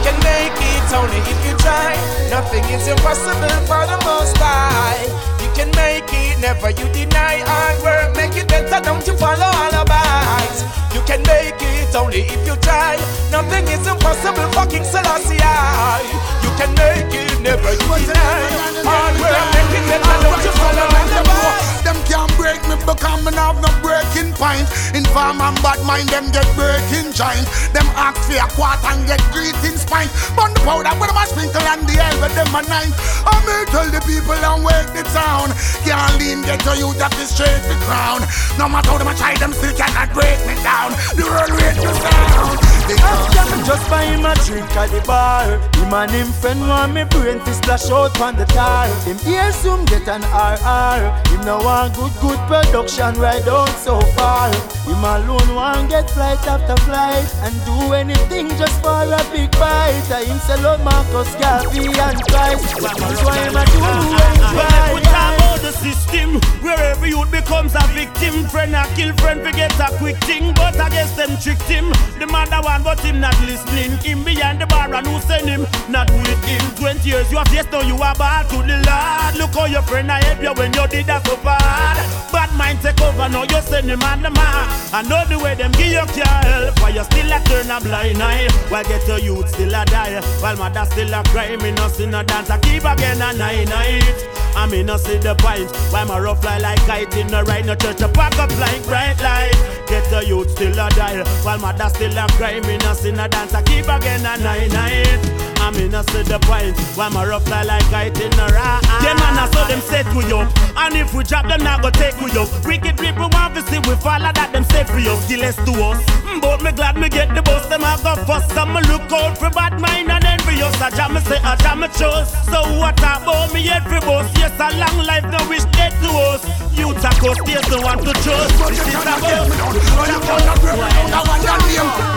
Can 0.05 0.17
make 0.25 0.57
it 0.73 0.89
only 0.97 1.21
if 1.33 1.41
you 1.47 1.55
try. 1.65 1.93
Nothing 2.31 2.65
is 2.77 2.89
impossible 2.89 3.59
for 3.69 3.85
the 3.93 3.99
most 4.09 4.37
high. 4.39 5.05
You 5.43 5.51
can 5.53 5.71
make 5.77 6.09
it, 6.09 6.41
never 6.41 6.71
you 6.71 6.87
deny. 6.97 7.45
Hard 7.45 7.77
work, 7.85 8.17
make 8.17 8.37
it 8.41 8.49
better, 8.49 8.81
don't 8.83 9.07
you 9.07 9.17
follow 9.19 9.51
alibis. 9.65 10.46
You 10.95 11.03
can 11.05 11.23
make 11.29 11.61
it 11.61 11.95
only 11.95 12.23
if 12.29 12.47
you 12.47 12.57
try. 12.57 12.97
Nothing 13.31 13.69
is 13.69 13.87
impossible 13.87 14.49
for 14.53 14.67
King 14.67 14.85
Selassie. 14.85 15.37
You 15.37 16.51
can 16.57 16.73
make 16.75 17.13
it, 17.13 17.41
never 17.43 17.75
deny. 17.77 18.41
Hard 18.87 19.15
work 19.21 19.47
make 19.53 19.73
it 19.77 19.85
better, 19.91 20.17
don't 20.23 20.43
you 20.45 20.55
follow 20.57 20.87
the 20.89 21.23
boy. 21.27 21.77
Them 21.85 21.99
can't 22.09 22.33
break 22.39 22.61
me 22.67 22.77
because 22.83 23.21
me 23.25 23.31
have 23.35 23.59
no 23.61 23.71
breaking 23.83 24.33
point. 24.35 24.67
Inform 24.95 25.43
and 25.43 25.59
bad 25.63 25.81
mind, 25.85 26.09
them 26.09 26.31
get 26.33 26.49
breaking 26.57 27.13
joint. 27.13 27.47
Them 27.75 27.87
ask 27.99 28.19
for 28.25 28.39
a 28.39 28.47
quarter 28.57 28.91
and 28.91 29.07
get 29.07 29.21
greeting 29.35 29.77
spine. 29.77 30.09
Burn 30.35 30.55
the 30.55 30.61
powder, 30.65 30.95
put 30.97 31.11
them 31.13 31.19
a 31.19 31.25
sprinkle 31.27 31.63
and 31.63 31.83
the 31.85 31.95
hell 31.99 32.17
with 32.23 32.35
them 32.35 32.55
a 32.55 32.61
nine. 32.65 32.93
I 33.27 33.35
may 33.45 33.63
tell 33.71 33.89
the 33.91 34.01
people 34.07 34.39
and 34.39 34.65
wake 34.65 34.91
the 34.97 35.05
town. 35.13 35.53
Can't 35.85 36.15
lean, 36.19 36.43
get 36.43 36.63
to 36.67 36.73
you, 36.79 36.91
that 36.99 37.15
is 37.21 37.31
straight 37.31 37.63
the 37.69 37.77
crown. 37.87 38.23
No 38.59 38.67
matter 38.67 38.91
how 38.91 38.99
them 38.99 39.11
a 39.11 39.15
try, 39.15 39.35
them 39.37 39.53
still 39.53 39.75
cannot 39.75 40.11
break 40.15 40.39
me 40.47 40.55
down. 40.63 40.95
The 41.19 41.25
world 41.27 41.53
rate 41.59 41.79
the 41.83 41.93
sound. 41.93 42.77
After 42.87 43.57
me 43.57 43.67
just 43.67 43.91
buy 43.91 44.05
him 44.05 44.25
a 44.25 44.35
drink 44.47 44.71
at 44.77 44.91
the 44.91 45.03
bar. 45.03 45.59
Him 45.75 45.93
and 45.93 46.11
him 46.11 46.31
friend 46.39 46.61
want 46.69 46.95
me 46.95 47.03
brain 47.05 47.41
to 47.41 47.53
splash 47.55 47.91
out 47.91 48.21
on 48.21 48.37
the 48.37 48.45
tar 48.47 48.87
Him 49.03 49.19
ear 49.27 49.51
soon 49.51 49.85
get 49.87 50.07
an 50.07 50.23
RR 50.23 51.03
Him 51.35 51.45
no 51.45 51.59
want 51.59 51.95
good 51.97 52.13
good 52.21 52.39
production 52.47 53.15
right 53.19 53.45
down 53.45 53.67
so 53.83 54.01
far. 54.15 54.55
Him 54.87 55.03
alone 55.03 55.55
want 55.55 55.91
get 55.91 56.09
flight 56.11 56.39
after 56.47 56.77
flight 56.85 57.27
And 57.43 57.55
do 57.67 57.93
anything 57.93 58.49
just 58.51 58.81
for 58.83 59.03
a 59.03 59.23
big 59.35 59.51
bite. 59.59 60.07
I 60.15 60.23
him 60.25 60.39
sell 60.39 60.67
out 60.67 60.81
Marcus 60.85 61.35
Garvey 61.43 61.87
and 61.91 62.23
Christ 62.31 62.71
That's 62.79 63.25
why 63.25 63.39
him 63.43 63.57
a 63.57 63.65
do 63.67 63.81
Well, 63.83 64.95
we 64.95 65.01
talk 65.03 65.17
anything 65.19 65.35
about 65.35 65.46
the 65.67 65.73
system 65.83 66.39
where 66.63 66.79
every 66.79 67.11
youth 67.11 67.31
becomes 67.31 67.75
a 67.75 67.83
victim. 67.91 68.47
Friend 68.55 68.71
a 68.75 68.87
kill 68.95 69.13
friend, 69.19 69.43
forget 69.43 69.75
a 69.81 69.91
quick 69.99 70.17
thing, 70.23 70.55
but 70.55 70.79
I 70.79 70.89
guess 70.91 71.11
them 71.17 71.35
tricked 71.43 71.67
him. 71.67 71.91
The 72.21 72.27
man 72.31 72.51
that 72.51 72.63
one, 72.63 72.85
but 72.85 73.01
him 73.01 73.19
not 73.19 73.35
listening. 73.43 73.99
Him 73.99 74.23
behind 74.23 74.61
the 74.61 74.67
bar 74.67 74.93
and 74.95 75.07
who 75.07 75.19
send 75.27 75.49
him, 75.49 75.67
not 75.91 76.09
with 76.11 76.45
him. 76.47 76.63
Twenty 76.79 77.11
years 77.11 77.31
you 77.33 77.39
have 77.39 77.51
yes, 77.53 77.67
now 77.73 77.83
you 77.83 77.99
are 77.99 78.15
bad 78.15 78.47
to 78.51 78.63
the 78.63 78.79
Lord. 78.87 79.33
Look 79.43 79.59
how 79.59 79.67
your 79.67 79.83
friend 79.83 80.11
I 80.11 80.23
help 80.23 80.41
you 80.41 80.55
when 80.55 80.73
you 80.73 80.87
did 80.87 81.07
that 81.07 81.27
so 81.27 81.35
bad. 81.43 81.99
Bad 82.31 82.51
mind 82.55 82.79
take 82.81 83.01
over, 83.03 83.29
now 83.29 83.43
you 83.43 83.61
send 83.63 83.91
him 83.91 84.03
on 84.03 84.23
the 84.23 84.31
man. 84.31 84.71
I 84.95 85.03
know 85.03 85.27
the 85.27 85.43
way 85.43 85.57
them 85.57 85.73
give 85.73 85.91
you 85.91 86.07
care 86.15 86.47
help, 86.47 86.79
why 86.79 86.91
you 86.95 87.03
still 87.03 87.33
a 87.33 87.43
turn 87.43 87.71
a 87.75 87.81
blind 87.83 88.23
eye. 88.23 88.47
While 88.71 88.85
get 88.85 89.03
your 89.09 89.19
youth 89.19 89.51
still 89.51 89.75
a 89.75 89.83
die, 89.85 90.23
while 90.39 90.57
mother 90.57 90.87
still 90.87 91.13
a 91.13 91.25
cry. 91.27 91.57
Me 91.57 91.73
no 91.73 91.89
see 91.89 92.07
no 92.07 92.23
dance, 92.23 92.51
I 92.51 92.59
keep 92.63 92.87
again 92.87 93.19
a 93.19 93.35
nine 93.35 93.67
night. 93.67 94.36
I 94.57 94.67
mean, 94.67 94.87
no 94.87 94.97
see 94.97 95.19
the 95.19 95.35
point. 95.35 95.71
Why 95.93 96.05
my 96.05 96.19
rough 96.19 96.41
fly 96.41 96.59
like 96.59 96.81
kite 96.87 97.15
in 97.17 97.29
the 97.29 97.45
right, 97.45 97.65
no 97.65 97.75
church 97.75 98.01
a 98.01 98.09
pack 98.09 98.39
up 98.39 98.51
like 98.59 98.83
bright 98.85 99.21
light. 99.23 99.55
Get 99.87 100.09
the 100.11 100.25
youth 100.27 100.51
still 100.51 100.73
a 100.73 100.89
die, 100.91 101.23
while 101.45 101.59
mother 101.59 101.89
still 101.91 102.17
a 102.17 102.27
cry. 102.33 102.59
Me 102.61 102.79
no 102.79 102.95
see 102.95 103.13
no 103.13 103.29
dance, 103.29 103.55
I 103.55 103.63
keep 103.63 103.87
again 103.87 104.25
a 104.25 104.37
nine 104.43 104.71
night. 104.71 105.46
I 105.67 105.71
mean, 105.75 105.91
no 105.91 106.03
see 106.15 106.23
the 106.23 106.39
point. 106.47 106.79
Why 106.95 107.09
my 107.11 107.27
rough 107.27 107.43
fly 107.51 107.65
like 107.67 107.83
kite 107.91 108.15
in 108.23 108.31
the 108.39 108.47
right. 108.55 108.79
Yeah, 109.03 109.19
man, 109.19 109.35
I 109.35 109.51
saw 109.51 109.67
them 109.67 109.83
set 109.83 110.07
we 110.15 110.23
up. 110.31 110.47
And 110.79 110.95
if 110.95 111.11
we 111.13 111.25
drop 111.25 111.49
them, 111.51 111.59
now 111.67 111.83
go 111.83 111.91
take 111.91 112.15
we 112.23 112.31
up. 112.39 112.47
Wicked 112.63 112.95
people 113.03 113.27
want 113.35 113.59
to 113.59 113.63
see 113.67 113.83
we 113.83 113.99
follow 113.99 114.31
that 114.31 114.51
them 114.55 114.63
set 114.71 114.87
for 114.87 115.03
us. 115.03 115.19
Skilless 115.27 115.59
to 115.67 115.73
us. 115.91 115.99
Mm, 116.23 116.39
But 116.41 116.63
me 116.63 116.71
glad 116.71 116.95
me 117.03 117.09
get 117.11 117.35
the 117.35 117.43
bus, 117.43 117.67
them 117.67 117.83
I 117.83 117.99
go 117.99 118.15
first. 118.31 118.55
I'm 118.55 118.79
look 118.87 119.11
out 119.11 119.35
for 119.43 119.51
bad 119.51 119.81
mind 119.83 120.07
and 120.07 120.23
envious. 120.23 120.71
I 120.79 120.91
jam 120.95 121.15
me 121.15 121.21
say, 121.27 121.43
I 121.43 121.57
jam 121.59 121.81
me 121.83 121.89
chose. 121.99 122.31
So 122.47 122.63
what 122.79 122.95
about 123.03 123.51
me 123.51 123.67
every 123.67 123.99
boss? 124.07 124.31
Yes, 124.39 124.55
a 124.63 124.71
long 124.79 125.03
life, 125.03 125.27
no 125.27 125.43
wish 125.51 125.67
dead 125.75 125.91
to 125.99 126.11
us. 126.31 126.47
Youth 126.79 127.03
a 127.03 127.11
cost, 127.19 127.43
yes, 127.43 127.67
no 127.75 127.83
want 127.83 128.07
to 128.07 128.15
trust. 128.23 128.55
This 128.71 128.87
is 128.87 128.95
a 129.03 129.03
I 129.03 129.19
name, 129.19 129.51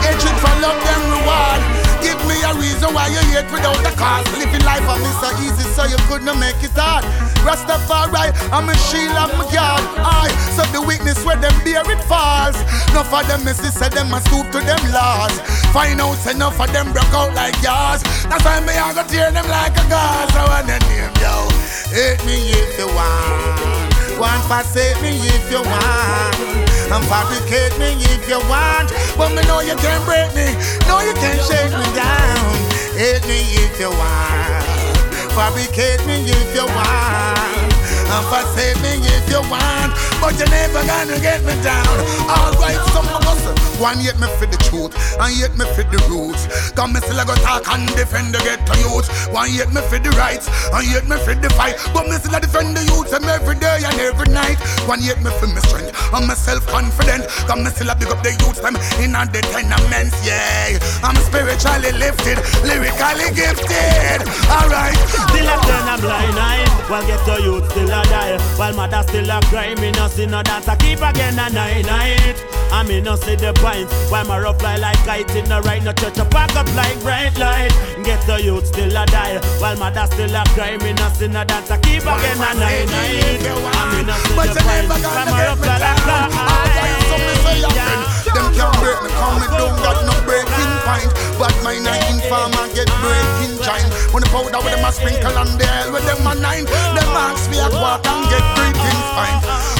agent 0.06 0.38
for 0.38 0.54
love 0.62 0.78
them 0.86 1.02
reward. 1.18 1.89
Give 2.02 2.20
me 2.28 2.38
a 2.44 2.54
reason 2.56 2.94
why 2.94 3.08
you 3.08 3.22
hate 3.32 3.50
without 3.52 3.80
a 3.84 3.94
cause. 3.96 4.26
Living 4.38 4.64
life 4.64 4.88
on 4.88 5.00
me 5.00 5.12
so 5.20 5.30
easy, 5.44 5.66
so 5.76 5.84
you 5.86 5.98
couldn't 6.08 6.40
make 6.40 6.60
it 6.64 6.76
hard. 6.76 7.04
Rastafari, 7.44 8.32
I'm 8.52 8.70
a 8.70 8.76
shield, 8.88 9.16
I'm 9.16 9.32
a 9.36 9.46
guard. 9.52 9.84
I 10.00 10.28
so 10.56 10.64
the 10.72 10.82
weakness 10.82 11.24
where 11.26 11.38
them 11.38 11.54
bear 11.64 11.84
it 11.90 12.02
falls. 12.08 12.56
Enough 12.92 13.14
of 13.14 13.28
them 13.28 13.44
misses, 13.44 13.74
say 13.74 13.90
them 13.90 14.14
a 14.14 14.20
stoop 14.28 14.48
to 14.52 14.60
them 14.60 14.82
laws. 14.92 15.34
Find 15.72 16.02
out 16.02 16.20
enough 16.28 16.60
of 16.60 16.72
them 16.74 16.92
broke 16.92 17.14
out 17.14 17.34
like 17.36 17.56
yours. 17.62 18.02
That's 18.28 18.44
why 18.44 18.60
me 18.62 18.74
I 18.74 18.94
go 18.94 19.04
tear 19.08 19.32
them 19.32 19.48
like 19.48 19.76
a 19.78 19.86
gauze. 19.88 20.34
I 20.36 20.44
want 20.48 20.68
your 20.68 20.82
name, 20.90 21.14
yo. 21.22 21.36
Hate 21.92 22.24
me 22.26 22.54
if 22.54 22.78
you 22.78 22.88
want. 22.94 24.20
Want 24.20 24.44
forsake 24.46 25.02
me 25.02 25.16
if 25.16 25.52
you 25.52 25.62
want. 25.62 26.69
And 26.92 27.06
fabricate 27.06 27.78
me 27.78 27.94
if 28.02 28.28
you 28.28 28.40
want. 28.50 28.90
But 29.16 29.30
me 29.30 29.44
know 29.48 29.62
you 29.62 29.76
can't 29.76 30.04
break 30.06 30.34
me. 30.34 30.58
No, 30.88 31.00
you 31.02 31.14
can't 31.14 31.40
shake 31.46 31.70
me 31.70 31.86
down. 31.94 32.50
Hate 32.98 33.22
me 33.28 33.46
if 33.62 33.80
you 33.80 33.92
want. 33.92 34.66
Fabricate 35.38 36.04
me 36.08 36.26
if 36.26 36.56
you 36.56 36.66
want. 36.66 37.69
And 38.10 38.26
for 38.26 38.44
saving 38.58 39.06
if 39.06 39.30
you 39.30 39.42
want. 39.50 39.94
But 40.20 40.36
you're 40.38 40.50
never 40.50 40.82
gonna 40.86 41.20
get 41.22 41.44
me 41.46 41.56
down. 41.64 41.96
Alright, 42.28 42.82
some 42.92 43.08
of 43.08 43.26
us. 43.26 43.40
One 43.80 44.02
yet 44.04 44.20
me 44.20 44.28
for 44.36 44.44
the 44.46 44.60
truth, 44.68 44.92
and 45.24 45.32
yet 45.40 45.56
me 45.56 45.64
for 45.72 45.88
the 45.88 45.96
roots. 46.12 46.44
Come 46.76 46.92
me 46.92 47.00
still 47.00 47.16
I 47.16 47.24
go 47.24 47.32
talk 47.40 47.64
and 47.72 47.88
defend 47.96 48.36
the 48.36 48.40
ghetto 48.44 48.76
youth. 48.84 49.08
One 49.32 49.48
yet 49.56 49.72
me 49.72 49.80
for 49.88 49.96
the 49.96 50.12
rights, 50.20 50.52
and 50.76 50.84
yet 50.84 51.08
me 51.08 51.16
for 51.24 51.32
the 51.32 51.48
fight. 51.56 51.80
But 51.96 52.12
me 52.12 52.20
still 52.20 52.36
I 52.36 52.44
defend 52.44 52.76
the 52.76 52.84
youth 52.92 53.08
them 53.08 53.24
every 53.24 53.56
day 53.56 53.80
and 53.88 53.96
every 54.04 54.28
night. 54.36 54.60
One 54.84 55.00
yet 55.00 55.24
me 55.24 55.32
for 55.40 55.48
my 55.48 55.64
strength, 55.64 55.96
and 56.12 56.28
me 56.28 56.36
self 56.36 56.68
confident. 56.68 57.32
Come 57.48 57.64
me 57.64 57.72
still 57.72 57.88
I 57.88 57.96
big 57.96 58.12
up 58.12 58.20
the 58.20 58.36
youth 58.36 58.60
them 58.60 58.76
in 59.00 59.16
a 59.16 59.24
the 59.24 59.40
tenements. 59.48 60.20
Yeah, 60.28 60.76
I'm 61.00 61.16
spiritually 61.24 61.96
lifted, 61.96 62.44
lyrically 62.68 63.32
gifted. 63.32 64.28
Alright. 64.52 65.00
Still 65.32 65.48
a 65.48 65.56
turn 65.64 65.88
a 65.88 65.96
blind 66.04 66.36
eye 66.36 66.68
While 66.92 67.08
get 67.08 67.24
to 67.24 67.40
youth 67.40 67.64
still 67.72 67.88
a 68.00 68.04
die. 68.10 68.38
While 68.58 68.74
mother 68.74 69.04
still 69.04 69.30
a 69.30 69.40
cry 69.50 69.76
Me 69.76 69.92
no 69.92 70.08
see 70.08 70.26
no 70.26 70.42
dance. 70.44 70.68
I 70.68 70.76
keep 70.76 71.02
again 71.02 71.34
a 71.34 71.50
nine 71.50 71.86
night. 71.86 72.38
I 72.72 72.84
me 72.84 73.02
no 73.02 73.16
see 73.16 73.36
the 73.36 73.54
point. 73.54 73.90
Why 74.12 74.24
my 74.24 74.40
rough 74.40 74.60
fly 74.60 74.78
like 74.78 74.98
kite 75.06 75.36
In 75.36 75.46
the 75.46 75.62
right 75.62 75.84
no 75.84 75.94
church 75.94 76.18
a 76.18 76.26
pack 76.26 76.56
up 76.56 76.68
like 76.76 77.00
bright 77.02 77.38
light. 77.38 77.74
Get 78.04 78.22
to 78.28 78.42
youth 78.42 78.68
still 78.68 78.96
a 78.96 79.06
die. 79.06 79.40
While 79.60 79.78
mother 79.78 80.06
still 80.08 80.36
a 80.36 80.44
cry 80.56 80.78
Me 80.78 80.94
no 80.94 81.10
see 81.10 81.28
no 81.28 81.44
dance. 81.44 81.72
I 81.72 81.78
keep 81.80 82.04
again 82.04 82.38
a 82.38 82.54
nine 82.56 82.88
night. 82.88 83.42
I 83.76 83.96
me 83.96 84.04
no 84.06 84.16
see 84.24 84.36
But 84.36 84.54
the 84.54 84.62
point. 84.62 84.88
Why 84.90 85.26
my 85.26 85.46
rough 85.46 85.60
fly 85.60 85.78
like 85.80 86.06
down. 86.06 87.39
So 87.58 87.70
me 87.70 87.74
say. 87.74 88.30
Them 88.30 88.54
can't 88.54 88.78
break 88.78 89.00
me, 89.02 89.10
come 89.18 89.42
me 89.42 89.48
don't 89.58 89.78
got 89.82 89.98
no 90.06 90.14
breaking 90.28 90.74
point. 90.86 91.10
But 91.42 91.56
my 91.66 91.80
nine 91.82 92.22
farmer 92.30 92.66
get 92.78 92.92
breaking 93.02 93.58
giant. 93.66 93.90
When 94.14 94.22
the 94.22 94.30
powder 94.30 94.62
with 94.62 94.76
them 94.76 94.86
a 94.86 94.92
sprinkle 94.94 95.34
and 95.34 95.58
the 95.58 95.66
hell 95.66 95.92
with 95.92 96.06
them 96.06 96.22
a 96.28 96.36
nine. 96.38 96.66
Them 96.66 97.10
ask 97.18 97.50
me 97.50 97.58
a 97.58 97.70
quarter 97.70 98.06
and 98.06 98.30
get 98.30 98.46
breaking 98.54 99.02
fine. 99.18 99.40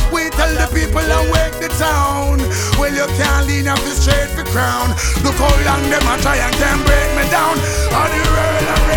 We 0.10 0.30
tell 0.34 0.50
the 0.50 0.66
people 0.74 1.06
and 1.06 1.28
wake 1.30 1.62
the 1.62 1.70
town. 1.78 2.42
Well, 2.82 2.90
you 2.90 3.06
can't 3.22 3.46
lean 3.46 3.68
off 3.68 3.84
the 3.86 3.94
straight 3.94 4.34
for 4.34 4.48
crown. 4.50 4.96
Look 5.22 5.38
how 5.38 5.54
long 5.68 5.84
them 5.94 6.06
a 6.10 6.16
try 6.26 6.42
and 6.42 6.56
can't 6.58 6.82
break 6.88 7.10
me 7.14 7.26
down. 7.30 7.54
On 7.94 8.10
the 8.10 8.24
road 8.34 8.89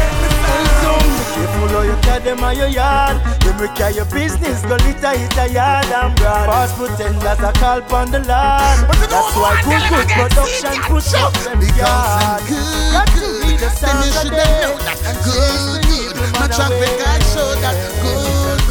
Careful 1.62 1.78
how 1.78 1.86
you 1.86 2.02
carry 2.02 2.24
them 2.24 2.42
on 2.42 2.56
your 2.56 2.66
yard. 2.66 3.22
Them 3.42 3.56
we 3.60 3.68
carry 3.78 3.94
your 3.94 4.04
business, 4.06 4.62
go 4.62 4.74
litter 4.82 5.14
hit 5.14 5.38
a 5.38 5.46
yard 5.52 5.86
and 5.86 6.14
broad 6.16 6.46
False 6.46 6.74
pretenders 6.74 7.38
a 7.38 7.52
call 7.54 7.78
upon 7.78 8.10
the 8.10 8.18
Lord 8.18 8.78
That's 9.06 9.34
why 9.38 9.54
good 9.62 9.82
good 9.86 10.08
production 10.10 10.74
put 10.90 11.06
up 11.14 11.32
them 11.46 11.62
yard. 11.78 12.42
Got 12.90 13.06
to 13.14 13.46
be 13.46 13.54
the 13.54 13.70
sound 13.70 14.10
of 14.10 14.26
it 14.26 14.34
day 14.34 14.42
and 14.42 14.74
know 14.74 14.78
that 14.82 15.14
good, 15.22 15.86
good. 15.86 16.32
My 16.34 16.50
track 16.50 16.74
record 16.82 17.22
show 17.30 17.54
that 17.62 17.78
good, 18.02 18.21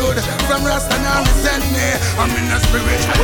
good. 0.01 0.17
From 0.49 0.65
Rasta 0.65 0.97
now 1.05 1.23
send 1.45 1.63
me. 1.69 1.85
I'm 2.17 2.33
in 2.33 2.49
a 2.49 2.59
spiritual 2.65 3.21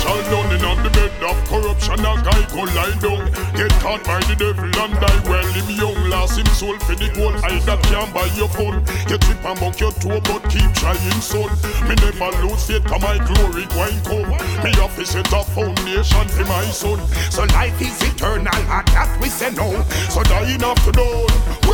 Shall 0.00 0.20
down 0.30 0.48
in 0.52 0.64
on 0.64 0.78
the 0.84 0.90
bed 0.90 1.12
of 1.24 1.36
corruption 1.48 2.00
A 2.04 2.12
guy 2.20 2.42
go 2.52 2.62
lie 2.76 2.96
down. 3.00 3.24
Get 3.56 3.72
caught 3.80 4.04
by 4.04 4.20
the 4.28 4.36
devil 4.36 4.68
and 4.68 4.94
die 5.00 5.20
Well. 5.24 5.48
Him 5.56 5.68
young 5.72 5.98
Lost 6.10 6.38
him 6.38 6.46
soul 6.52 6.78
for 6.84 6.94
the 6.94 7.08
gold. 7.16 7.40
I 7.42 7.58
that 7.64 7.80
can't 7.88 8.12
buy 8.12 8.28
your 8.36 8.48
phone. 8.52 8.84
You 9.08 9.18
trip 9.18 9.44
and 9.44 9.58
buck 9.58 9.80
your 9.80 9.92
toe 9.92 10.20
But 10.28 10.44
keep 10.52 10.70
trying 10.76 11.20
son. 11.24 11.50
Me 11.88 11.94
never 12.04 12.30
lose 12.44 12.64
faith 12.68 12.84
Cause 12.84 13.02
my 13.02 13.16
glory 13.24 13.64
going 13.72 14.00
come. 14.04 14.28
Me 14.62 14.70
have 14.76 14.94
to 14.96 15.04
set 15.06 15.32
a 15.32 15.40
foundation 15.56 16.28
for 16.28 16.44
my 16.44 16.64
son. 16.70 17.00
So 17.32 17.44
life 17.56 17.80
is 17.80 17.96
eternal 18.04 18.52
And 18.52 18.86
that 18.92 19.10
we 19.20 19.28
say 19.28 19.50
no. 19.56 19.82
So 20.12 20.22
dying 20.22 20.62
after 20.62 20.92
dawn 20.92 21.65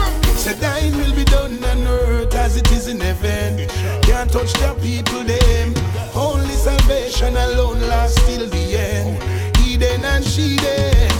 Say 0.42 0.54
thine 0.54 0.96
will 0.96 1.14
be 1.14 1.22
done 1.22 1.62
on 1.62 1.86
earth 1.86 2.34
as 2.34 2.56
it 2.56 2.68
is 2.72 2.88
in 2.88 2.98
heaven. 2.98 3.68
Can't 4.02 4.28
touch 4.28 4.52
the 4.54 4.74
people 4.82 5.22
them. 5.22 5.72
Only 6.16 6.54
salvation 6.54 7.36
alone 7.36 7.80
lasts 7.82 8.20
till 8.26 8.48
the 8.48 8.76
end. 8.76 9.22
Eden 9.64 10.04
and 10.04 10.24
she 10.24 10.56
then. 10.56 11.12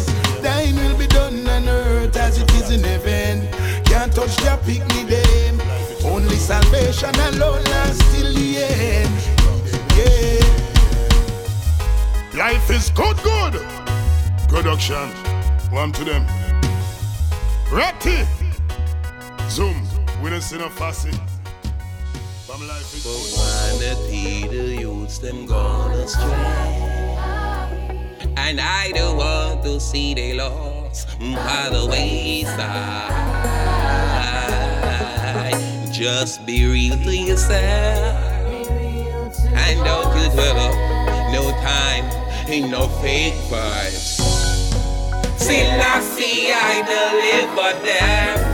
Thine 0.43 0.75
will 0.75 0.99
be 0.99 1.07
done 1.07 1.47
on 1.47 1.69
earth 1.69 2.17
as 2.17 2.39
it 2.43 2.53
is 2.55 2.73
in 2.73 2.83
heaven. 2.83 3.47
Can't 3.85 4.13
touch 4.13 4.35
the 4.39 4.59
picnic 4.67 5.07
them. 5.07 5.61
Only 6.05 6.35
salvation 6.35 7.15
alone 7.15 7.63
lasts 7.63 8.03
till 8.13 8.33
the 8.35 8.57
end. 8.59 9.15
Yeah. 9.97 10.43
Life 12.37 12.71
is 12.71 12.91
good, 12.91 13.17
good. 13.23 13.63
Production. 14.49 15.11
One 15.71 15.93
to 15.93 16.03
them. 16.03 16.27
Ratty. 17.71 18.27
Zoom, 19.53 19.77
we 20.23 20.31
don't 20.31 20.41
see 20.41 20.57
no 20.57 20.71
fussy. 20.71 21.11
From 22.47 22.67
life 22.67 22.95
is 22.95 23.03
For 23.05 23.79
vanity, 23.85 24.49
the 24.49 24.81
youths 24.81 25.19
them 25.19 25.45
gone 25.45 25.91
astray. 25.91 26.25
And 28.39 28.59
I 28.59 28.93
don't 28.95 29.19
want 29.19 29.63
to 29.65 29.79
see 29.79 30.15
they 30.15 30.33
lost 30.33 31.07
by 31.19 31.69
the 31.71 31.87
wayside. 31.87 32.63
Just 35.93 36.47
be 36.47 36.65
real 36.65 36.97
to 37.05 37.15
yourself. 37.15 38.17
And 39.53 39.85
don't 39.85 40.17
you 40.17 40.31
develop 40.31 40.75
no 41.31 41.51
time 41.61 42.07
in 42.51 42.71
no 42.71 42.89
fake 43.03 43.35
vibes. 43.51 44.19
Selassie, 45.37 46.53
I 46.55 46.81
deliver 46.89 47.85
them. 47.85 48.52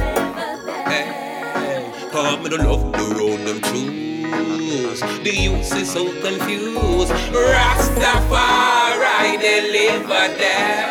Hey, 0.88 2.08
come 2.10 2.44
to 2.44 2.56
love 2.56 2.92
the 2.92 3.14
road 3.18 3.40
them 3.46 3.60
choose. 3.62 5.00
The 5.00 5.32
youth 5.34 5.74
is 5.76 5.92
so 5.92 6.04
confused. 6.22 7.12
Rastafari 7.32 9.38
deliver 9.38 10.28
them. 10.38 10.88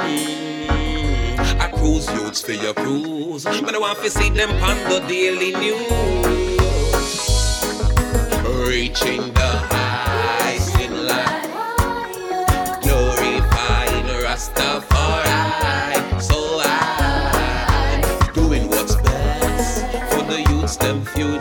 Mm, 0.00 1.60
I 1.60 1.68
cruise 1.68 2.06
youths 2.12 2.42
for 2.42 2.52
your 2.52 2.74
cruise, 2.74 3.44
but 3.44 3.74
I 3.74 3.78
want 3.78 3.98
to 4.00 4.10
see 4.10 4.28
them 4.30 4.50
on 4.62 4.76
the 4.90 5.00
daily 5.08 5.52
news. 5.52 6.26
Reaching 8.68 9.32
the 9.32 9.50
heights 9.72 10.74
in 10.78 11.06
life, 11.06 11.50
glorifying 12.82 14.06
Rastafari. 14.24 15.71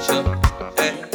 Eh, 0.09 1.05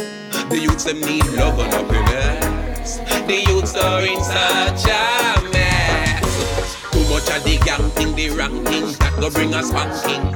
The 0.49 0.59
youths, 0.59 0.85
them 0.85 1.01
need 1.01 1.25
love 1.35 1.59
and 1.59 1.73
happiness. 1.73 2.97
The 3.27 3.43
youths 3.47 3.75
are 3.75 4.01
in 4.01 4.21
such 4.23 4.85
a 4.87 5.41
mess. 5.51 6.91
Too 6.91 7.03
much 7.09 7.29
of 7.29 7.43
the 7.43 7.57
gang 7.65 7.89
thing, 7.91 8.15
the 8.15 8.29
wrong 8.31 8.63
thing 8.65 8.85
that 8.99 9.13
go 9.19 9.29
bring 9.29 9.53
us 9.53 9.69
spanking. 9.69 10.33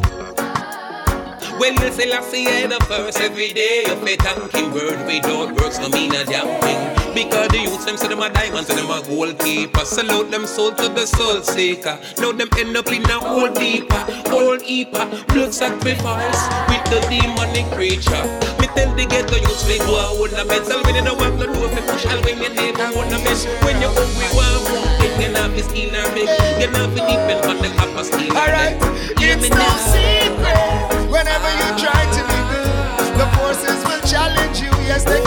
When 1.60 1.76
we 1.80 1.92
say 1.92 2.12
I 2.12 2.22
see 2.22 2.46
the 2.68 2.80
first 2.88 3.20
every 3.22 3.54
day 3.54 3.86
of 3.88 4.04
a 4.04 4.16
thanking 4.18 4.74
word 4.74 5.06
we 5.08 5.20
don't 5.22 5.56
works 5.62 5.80
no 5.80 5.90
mean 5.90 6.14
a 6.16 6.26
damn 6.26 6.60
thing. 6.62 7.01
Because 7.14 7.50
the 7.50 7.60
youths 7.60 7.86
them 7.86 7.98
say 7.98 8.08
them 8.08 8.22
a 8.22 8.30
diamonds 8.30 8.70
and 8.70 8.80
them 8.80 8.90
a 8.90 9.02
goalkeeper. 9.04 9.86
Salute 9.86 10.32
them 10.32 10.46
soul 10.46 10.72
to 10.72 10.90
the 10.90 11.06
soul 11.06 11.42
seeker. 11.42 12.00
Now 12.20 12.32
them 12.32 12.48
end 12.58 12.78
up 12.78 12.88
in 12.88 13.04
a 13.04 13.20
hole 13.20 13.52
deeper, 13.52 14.02
hole 14.32 14.58
deeper. 14.58 15.06
Blood 15.28 15.54
sacrifice 15.54 16.42
with 16.70 16.84
the 16.88 17.00
demonic 17.10 17.66
creature. 17.76 18.24
Me 18.60 18.68
tell 18.76 18.94
the 18.96 19.06
ghetto 19.06 19.36
youths 19.36 19.68
we 19.68 19.78
go 19.80 20.00
a 20.00 20.04
hold 20.16 20.32
the 20.32 20.46
mental 20.46 20.82
when 20.84 20.96
you 20.96 21.04
don't 21.04 21.20
want 21.20 21.40
to 21.40 21.48
do 21.48 21.60
if 21.66 21.76
you 21.76 21.84
push 21.84 22.06
and 22.06 22.24
when 22.26 22.38
you 22.42 22.50
neighbor 22.56 22.88
hold 22.96 23.08
the 23.12 23.20
mess. 23.28 23.46
When 23.64 23.80
you 23.82 23.92
hungry 23.92 24.30
want 24.32 24.64
food, 24.68 25.22
you 25.22 25.30
not 25.32 25.52
be 25.52 25.62
steal 25.62 25.96
or 25.96 26.08
beg. 26.16 26.28
You 26.60 26.72
not 26.72 26.90
be 26.96 27.02
depend 27.04 27.46
on 27.46 27.58
the 27.60 27.70
copper 27.76 28.04
steal. 28.04 28.32
Alright, 28.32 28.80
it's 29.20 29.50
no 29.52 29.68
secret. 29.92 31.12
Whenever 31.12 31.52
you 31.60 31.70
try 31.78 32.02
to 32.08 32.22
leave, 32.24 33.20
the 33.20 33.28
forces 33.38 33.80
will 33.86 34.02
challenge 34.08 34.60
you. 34.60 34.72
Yes, 34.88 35.04
they 35.04 35.21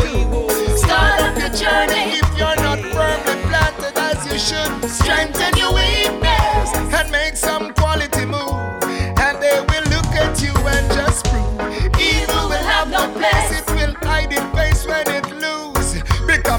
Strengthen 4.94 5.56
your 5.56 5.74
weakness 5.74 6.70
and 6.74 7.10
make 7.10 7.36
some 7.36 7.74
quality 7.74 8.24
move. 8.24 8.82
And 9.18 9.42
they 9.42 9.58
will 9.68 9.86
look 9.90 10.10
at 10.14 10.40
you 10.40 10.54
and 10.54 10.86
just 10.92 11.26
prove 11.26 11.60
evil 11.98 12.48
will 12.48 12.66
have 12.74 12.88
no 12.88 13.10
place. 13.12 13.50
It 13.58 13.66
will 13.74 13.94
hide 14.06 14.32
in 14.32 14.46
face 14.54 14.86
when 14.86 15.06
it 15.08 15.28
lose. 15.32 15.64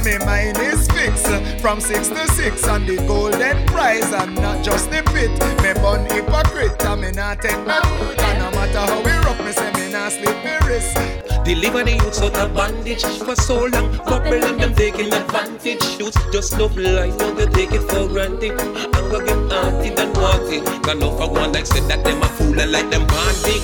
Me 0.06 0.20
mind 0.20 0.60
is 0.60 0.88
fixed 0.90 1.26
from 1.60 1.80
six 1.80 2.10
to 2.10 2.28
six 2.34 2.68
on 2.68 2.86
the 2.86 2.98
golden 3.08 3.66
prize 3.66 4.12
and 4.12 4.36
not 4.36 4.64
just 4.64 4.92
the 4.92 5.02
pit. 5.14 5.32
Me 5.64 5.74
bun 5.82 6.06
hypocrite 6.06 6.84
and 6.86 7.02
me 7.02 7.12
not 7.12 7.42
take 7.42 7.58
no 7.66 7.82
food. 7.82 8.20
And 8.20 8.38
no 8.38 8.52
matter 8.52 8.80
how 8.80 9.02
we 9.02 9.12
rough, 9.26 9.44
me 9.44 9.52
say 9.52 9.72
me 9.72 9.92
not 9.92 10.12
sleep 10.12 10.38
me 10.44 10.58
wrist. 10.68 11.15
Deliver 11.46 11.84
the 11.84 11.92
youths 11.94 12.22
out 12.22 12.36
of 12.38 12.56
bondage 12.56 13.06
for 13.22 13.36
so 13.36 13.66
long. 13.66 13.96
Bubble 13.98 14.44
and 14.44 14.60
them 14.60 14.74
taking 14.74 15.14
advantage. 15.14 15.84
Youths 16.00 16.18
just 16.32 16.58
love 16.58 16.76
life, 16.76 17.16
don't 17.20 17.38
they 17.38 17.46
take 17.46 17.72
it 17.72 17.82
for 17.86 18.08
granted. 18.08 18.60
I'm 18.60 19.12
gonna 19.12 19.26
get 19.26 19.54
auntie 19.54 19.94
and 19.94 20.14
naughty. 20.14 20.60
Got 20.82 20.98
no 20.98 21.12
for 21.16 21.30
one 21.30 21.54
like 21.54 21.68
said 21.68 21.88
that 21.90 22.04
them 22.04 22.24
a 22.24 22.26
fool 22.26 22.60
and 22.60 22.72
like 22.72 22.90
them 22.90 23.06
bonding. 23.06 23.62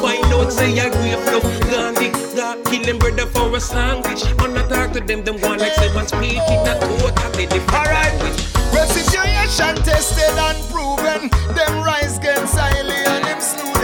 Why 0.00 0.16
not 0.32 0.50
say 0.50 0.72
I 0.80 0.86
agree 0.86 1.12
with 1.14 1.26
no 1.28 1.40
Gandhi? 1.68 2.08
God 2.34 2.64
kill 2.64 2.84
them 2.84 2.98
brother 2.98 3.26
for 3.26 3.54
a 3.54 3.60
sandwich. 3.60 4.24
When 4.40 4.56
I 4.56 4.66
talk 4.66 4.92
to 4.92 5.00
them, 5.00 5.22
them 5.22 5.40
one 5.42 5.58
like 5.58 5.74
say 5.74 5.92
man 5.92 6.08
speaking 6.08 6.64
a 6.64 6.72
totally 6.80 7.46
different 7.46 7.92
language. 7.92 8.40
Well, 8.72 8.88
situation 8.88 9.76
tested 9.84 10.38
and 10.40 10.56
proven. 10.72 11.28
Them 11.52 11.84
rise 11.84 12.16
against 12.16 12.56
highly 12.56 13.04
and 13.12 13.24
them 13.28 13.40
slew 13.42 13.79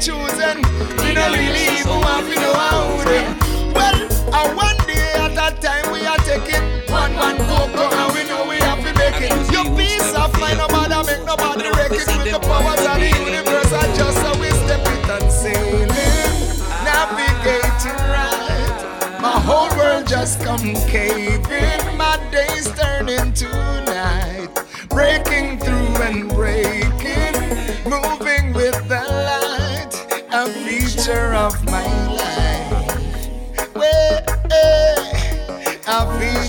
choosing. 0.00 0.60
We 1.00 1.14
don't 1.14 1.32
really 1.32 1.80
even 1.80 2.00
to 2.28 2.34
know 2.40 2.54
how 2.54 3.04
them. 3.04 3.72
Well, 3.72 3.96
a 4.32 4.54
one 4.54 4.76
day 4.86 5.12
at 5.16 5.32
a 5.32 5.56
time 5.60 5.92
we 5.92 6.04
are 6.06 6.18
taking 6.18 6.62
one 6.90 7.14
one 7.14 7.36
cocoa 7.36 7.88
and 7.88 8.14
we 8.14 8.24
know 8.28 8.46
we 8.48 8.56
have 8.56 8.80
to 8.84 8.92
make 8.98 9.20
it. 9.20 9.32
Your 9.52 9.64
peace 9.76 10.12
of 10.14 10.32
mind, 10.38 10.58
no 10.58 10.68
matter 10.68 11.00
make 11.06 11.24
nobody 11.24 11.70
wreck 11.70 11.92
it 11.92 12.06
with 12.06 12.32
the 12.32 12.38
powers 12.40 12.84
of 12.84 12.96
the 13.00 13.08
universe. 13.08 13.72
And 13.72 13.94
just 13.96 14.16
so 14.20 14.30
we 14.40 14.50
step 14.64 14.84
it 14.84 15.10
and 15.16 15.32
sailing, 15.32 15.88
navigating 16.84 18.00
right. 18.12 19.18
My 19.20 19.40
whole 19.40 19.70
world 19.76 20.06
just 20.06 20.40
come 20.42 20.74
caving. 20.88 21.96
My 21.96 22.18
days 22.30 22.70
turn 22.72 23.08
into 23.08 23.48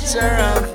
feature 0.08 0.67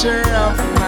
A 0.00 0.02
feature 0.02 0.34
of 0.34 0.79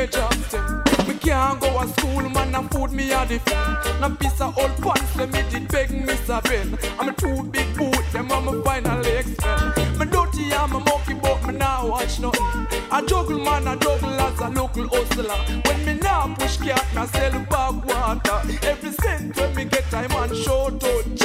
We. 0.00 0.06
Me 0.06 1.14
can't 1.18 1.60
go 1.60 1.82
to 1.82 1.88
school, 1.88 2.26
man, 2.30 2.54
and 2.54 2.70
food 2.70 2.90
me 2.90 3.12
a 3.12 3.26
defend. 3.26 4.00
Now 4.00 4.08
piece 4.08 4.40
of 4.40 4.56
old 4.56 4.74
pants, 4.78 5.14
let 5.16 5.30
me 5.30 5.42
did 5.50 5.68
beg 5.68 5.90
me. 5.90 6.14
I'm 6.98 7.08
a 7.10 7.12
too 7.12 7.42
big 7.44 7.76
boot, 7.76 8.02
them 8.10 8.32
I'm 8.32 8.48
a 8.48 8.62
finally 8.62 9.10
expend. 9.10 9.98
Me 9.98 10.06
dirty, 10.06 10.54
I'm 10.54 10.72
a 10.72 10.80
monkey, 10.80 11.12
but 11.14 11.46
me 11.46 11.52
now 11.52 11.86
watch 11.86 12.18
nothing. 12.18 12.66
I 12.90 13.04
juggle, 13.06 13.44
man, 13.44 13.68
I 13.68 13.76
juggle 13.76 14.20
as 14.20 14.40
a 14.40 14.48
local 14.48 14.88
hustler. 14.88 15.60
When 15.66 15.84
me 15.84 15.94
now 16.00 16.34
push 16.38 16.56
cat, 16.56 16.86
me 16.94 17.06
sell 17.08 17.38
bag 17.50 17.84
water. 17.84 18.40
Every 18.62 18.92
cent 18.92 19.36
when 19.36 19.54
me 19.54 19.64
get, 19.66 19.92
I'm 19.92 20.12
on 20.12 20.34
show 20.34 20.70
touch. 20.70 21.19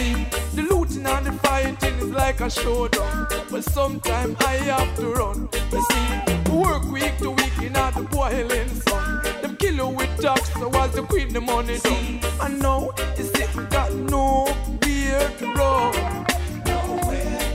See, 0.00 0.14
The 0.54 0.62
looting 0.62 1.04
and 1.04 1.26
the 1.26 1.32
fighting 1.44 1.94
is 1.98 2.10
like 2.10 2.40
a 2.40 2.48
showdown. 2.48 3.26
But 3.50 3.64
sometimes 3.64 4.34
I 4.40 4.56
have 4.72 4.96
to 4.96 5.06
run. 5.12 5.48
You 5.72 5.82
see, 5.90 6.50
work 6.50 6.84
week 6.90 7.18
to 7.18 7.32
week 7.32 7.58
in 7.60 7.74
the 7.74 8.08
boiling 8.10 8.68
sun. 8.88 9.22
Them 9.42 9.56
kill 9.56 9.74
you 9.74 9.88
with 9.88 10.22
jocks, 10.22 10.50
so 10.54 10.70
as 10.70 10.92
the 10.92 11.02
queen 11.02 11.34
the 11.34 11.42
money 11.42 11.78
done. 11.80 12.20
And 12.40 12.58
now, 12.60 12.88
you 13.18 13.24
see, 13.24 13.44
we 13.54 13.64
got 13.64 13.92
nowhere 13.92 15.30
to 15.38 15.46
run. 15.60 15.94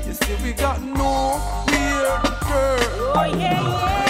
You 0.05 0.13
see, 0.13 0.35
we 0.43 0.53
got 0.53 0.83
nowhere 0.83 2.21
to 2.25 2.29
turn. 2.45 2.79
Oh, 3.17 3.35
yeah, 3.39 3.61
yeah. 3.63 4.04